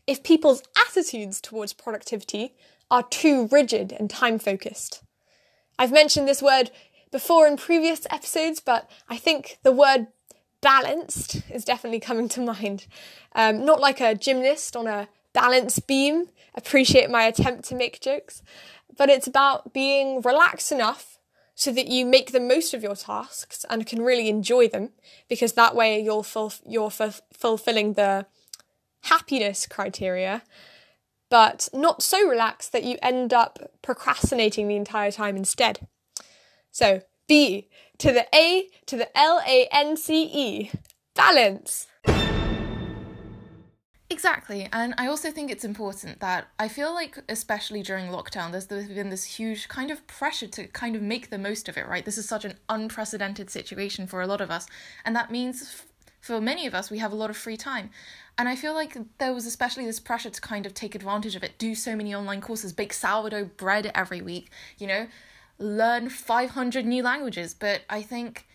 if 0.07 0.23
people's 0.23 0.63
attitudes 0.89 1.41
towards 1.41 1.73
productivity 1.73 2.55
are 2.91 3.03
too 3.03 3.49
rigid 3.51 3.93
and 3.93 4.09
time 4.09 4.39
focused. 4.39 5.03
I've 5.79 5.93
mentioned 5.93 6.29
this 6.29 6.43
word 6.43 6.71
before 7.11 7.47
in 7.47 7.57
previous 7.57 8.07
episodes, 8.11 8.61
but 8.61 8.89
I 9.09 9.17
think 9.17 9.59
the 9.63 9.73
word 9.73 10.07
balanced 10.61 11.43
is 11.51 11.65
definitely 11.65 12.01
coming 12.01 12.29
to 12.31 12.41
mind. 12.41 12.87
Um, 13.35 13.65
not 13.65 13.81
like 13.81 14.01
a 14.01 14.15
gymnast 14.15 14.77
on 14.77 14.87
a 14.87 15.09
balance 15.33 15.79
beam. 15.81 16.29
Appreciate 16.55 17.11
my 17.11 17.25
attempt 17.25 17.65
to 17.69 17.75
make 17.75 18.01
jokes 18.01 18.43
but 18.97 19.09
it's 19.09 19.27
about 19.27 19.73
being 19.73 20.21
relaxed 20.21 20.73
enough 20.73 21.19
so 21.55 21.73
that 21.73 21.89
you 21.89 22.05
make 22.05 22.33
the 22.33 22.41
most 22.41 22.75
of 22.75 22.83
your 22.83 22.95
tasks 22.97 23.65
and 23.71 23.87
can 23.87 24.03
really 24.03 24.29
enjoy 24.29 24.69
them 24.69 24.91
because 25.29 25.53
that 25.55 25.75
way 25.75 26.01
you'll 26.01 26.23
ful- 26.23 26.53
you're 26.67 26.93
f- 26.99 27.23
fulfilling 27.33 27.95
the 27.95 28.27
happiness 29.03 29.67
criteria 29.67 30.43
but 31.29 31.69
not 31.73 32.03
so 32.03 32.29
relaxed 32.29 32.73
that 32.73 32.85
you 32.85 32.99
end 33.03 33.33
up 33.33 33.59
procrastinating 33.83 34.69
the 34.69 34.77
entire 34.77 35.11
time 35.11 35.37
instead. 35.37 35.87
So 36.71 37.03
b 37.27 37.69
to 37.99 38.13
the 38.13 38.27
a 38.35 38.69
to 38.87 38.97
the 38.97 39.17
l 39.19 39.41
a 39.47 39.69
n 39.73 39.97
c 39.97 40.31
e 40.33 40.71
balance 41.15 41.87
Exactly. 44.09 44.69
And 44.73 44.95
I 44.99 45.09
also 45.09 45.33
think 45.33 45.51
it's 45.51 45.65
important 45.65 46.21
that 46.21 46.47
I 46.61 46.69
feel 46.69 46.95
like, 46.95 47.19
especially 47.29 47.83
during 47.83 48.07
lockdown, 48.07 48.53
there's 48.53 48.67
been 48.67 49.11
this 49.11 49.25
huge 49.25 49.67
kind 49.67 49.91
of 49.91 50.07
pressure 50.07 50.47
to 50.47 50.69
kind 50.69 50.95
of 50.95 51.03
make 51.03 51.31
the 51.31 51.39
most 51.39 51.69
of 51.69 51.77
it, 51.77 51.89
right? 51.89 52.05
This 52.05 52.17
is 52.17 52.29
such 52.29 52.45
an 52.45 52.55
unprecedented 52.69 53.51
situation 53.51 54.07
for 54.07 54.23
a 54.23 54.27
lot 54.29 54.41
of 54.41 54.51
us. 54.51 54.69
And 55.05 55.17
that 55.17 55.33
means 55.33 55.83
for 56.21 56.41
many 56.41 56.69
of 56.69 56.75
us, 56.75 56.89
we 56.89 56.99
have 56.99 57.13
a 57.13 57.17
lot 57.17 57.31
of 57.31 57.37
free 57.37 57.57
time. 57.57 57.91
And 58.39 58.49
I 58.49 58.55
feel 58.55 58.75
like 58.75 58.97
there 59.19 59.35
was 59.35 59.45
especially 59.45 59.87
this 59.87 59.99
pressure 59.99 60.31
to 60.31 60.41
kind 60.41 60.67
of 60.67 60.75
take 60.75 60.95
advantage 60.95 61.35
of 61.35 61.43
it, 61.43 61.59
do 61.59 61.75
so 61.75 61.97
many 61.97 62.15
online 62.15 62.41
courses, 62.41 62.73
bake 62.73 62.93
sourdough 62.93 63.47
bread 63.57 63.91
every 63.93 64.21
week, 64.21 64.51
you 64.79 64.87
know, 64.87 65.09
learn 65.59 66.11
500 66.11 66.87
new 66.87 67.03
languages. 67.03 67.55
But 67.55 67.83
I 67.91 68.03
think 68.03 68.47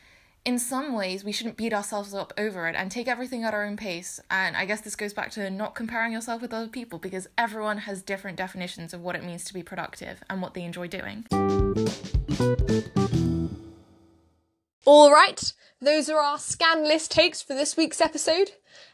in 0.44 0.58
some 0.58 0.94
ways 0.94 1.24
we 1.24 1.32
shouldn't 1.32 1.58
beat 1.58 1.74
ourselves 1.74 2.14
up 2.14 2.34
over 2.38 2.68
it 2.68 2.76
and 2.76 2.90
take 2.90 3.08
everything 3.08 3.44
at 3.44 3.54
our 3.54 3.64
own 3.64 3.78
pace. 3.78 4.20
And 4.30 4.58
i 4.58 4.66
guess 4.66 4.82
this 4.82 4.96
goes 4.96 5.14
back 5.14 5.32
to 5.32 5.50
not 5.50 5.76
comparing 5.76 6.12
yourself 6.12 6.42
with 6.42 6.54
other 6.54 6.68
people 6.68 7.00
because 7.00 7.28
everyone 7.38 7.80
has 7.80 8.02
different 8.02 8.38
definitions 8.38 8.94
of 8.94 9.02
what 9.02 9.16
it 9.16 9.24
means 9.24 9.44
to 9.46 9.54
be 9.54 9.64
productive 9.64 10.24
and 10.30 10.42
what 10.42 10.54
they 10.54 10.64
enjoy 10.64 10.88
doing. 10.88 11.26
All 14.86 15.12
right 15.12 15.54
those 15.84 16.10
are 16.10 16.20
our 16.20 16.38
scandalous 16.38 17.08
takes 17.08 17.42
for 17.42 17.56
this 17.56 17.76
week's 17.76 18.02
episode. 18.02 18.52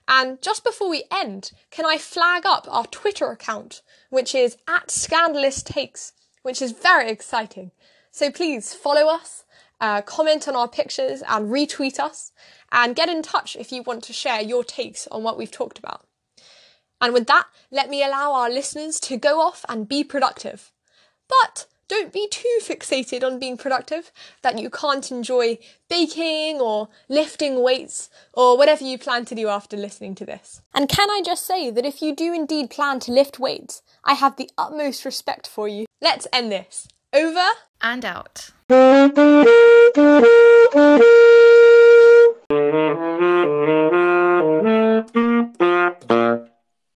And 0.07 0.41
just 0.41 0.63
before 0.63 0.89
we 0.89 1.03
end 1.11 1.51
can 1.71 1.85
i 1.85 1.97
flag 1.97 2.45
up 2.45 2.67
our 2.69 2.87
twitter 2.87 3.31
account 3.31 3.81
which 4.09 4.35
is 4.35 4.57
at 4.67 4.91
scandalous 4.91 5.63
takes 5.63 6.11
which 6.43 6.61
is 6.61 6.71
very 6.73 7.09
exciting. 7.09 7.71
So 8.11 8.31
please 8.31 8.73
follow 8.73 9.07
us 9.07 9.45
uh, 9.79 10.01
comment 10.01 10.47
on 10.47 10.55
our 10.55 10.67
pictures 10.67 11.23
and 11.27 11.51
retweet 11.51 11.99
us, 11.99 12.31
and 12.71 12.95
get 12.95 13.09
in 13.09 13.21
touch 13.21 13.55
if 13.55 13.71
you 13.71 13.83
want 13.83 14.03
to 14.03 14.13
share 14.13 14.41
your 14.41 14.63
takes 14.63 15.07
on 15.07 15.23
what 15.23 15.37
we've 15.37 15.51
talked 15.51 15.79
about. 15.79 16.05
And 16.99 17.13
with 17.13 17.27
that, 17.27 17.45
let 17.71 17.89
me 17.89 18.03
allow 18.03 18.33
our 18.33 18.49
listeners 18.49 18.99
to 19.01 19.17
go 19.17 19.39
off 19.39 19.63
and 19.69 19.87
be 19.87 20.03
productive. 20.03 20.71
But 21.27 21.67
don't 21.87 22.11
be 22.11 22.27
too 22.29 22.59
fixated 22.61 23.23
on 23.23 23.39
being 23.39 23.55
productive 23.55 24.11
that 24.41 24.59
you 24.59 24.69
can't 24.69 25.09
enjoy 25.09 25.57
baking 25.89 26.59
or 26.59 26.89
lifting 27.07 27.63
weights 27.63 28.09
or 28.33 28.57
whatever 28.57 28.83
you 28.83 28.97
plan 28.97 29.25
to 29.25 29.35
do 29.35 29.47
after 29.47 29.77
listening 29.77 30.13
to 30.15 30.25
this. 30.25 30.61
And 30.73 30.89
can 30.89 31.09
I 31.09 31.21
just 31.25 31.45
say 31.45 31.69
that 31.71 31.85
if 31.85 32.01
you 32.01 32.15
do 32.15 32.33
indeed 32.33 32.69
plan 32.69 32.99
to 33.01 33.11
lift 33.11 33.39
weights, 33.39 33.81
I 34.03 34.15
have 34.15 34.35
the 34.35 34.49
utmost 34.57 35.05
respect 35.05 35.47
for 35.47 35.67
you. 35.67 35.85
Let's 36.01 36.27
end 36.33 36.51
this. 36.51 36.87
Over 37.17 37.49
and 37.81 38.05
out. 38.05 38.51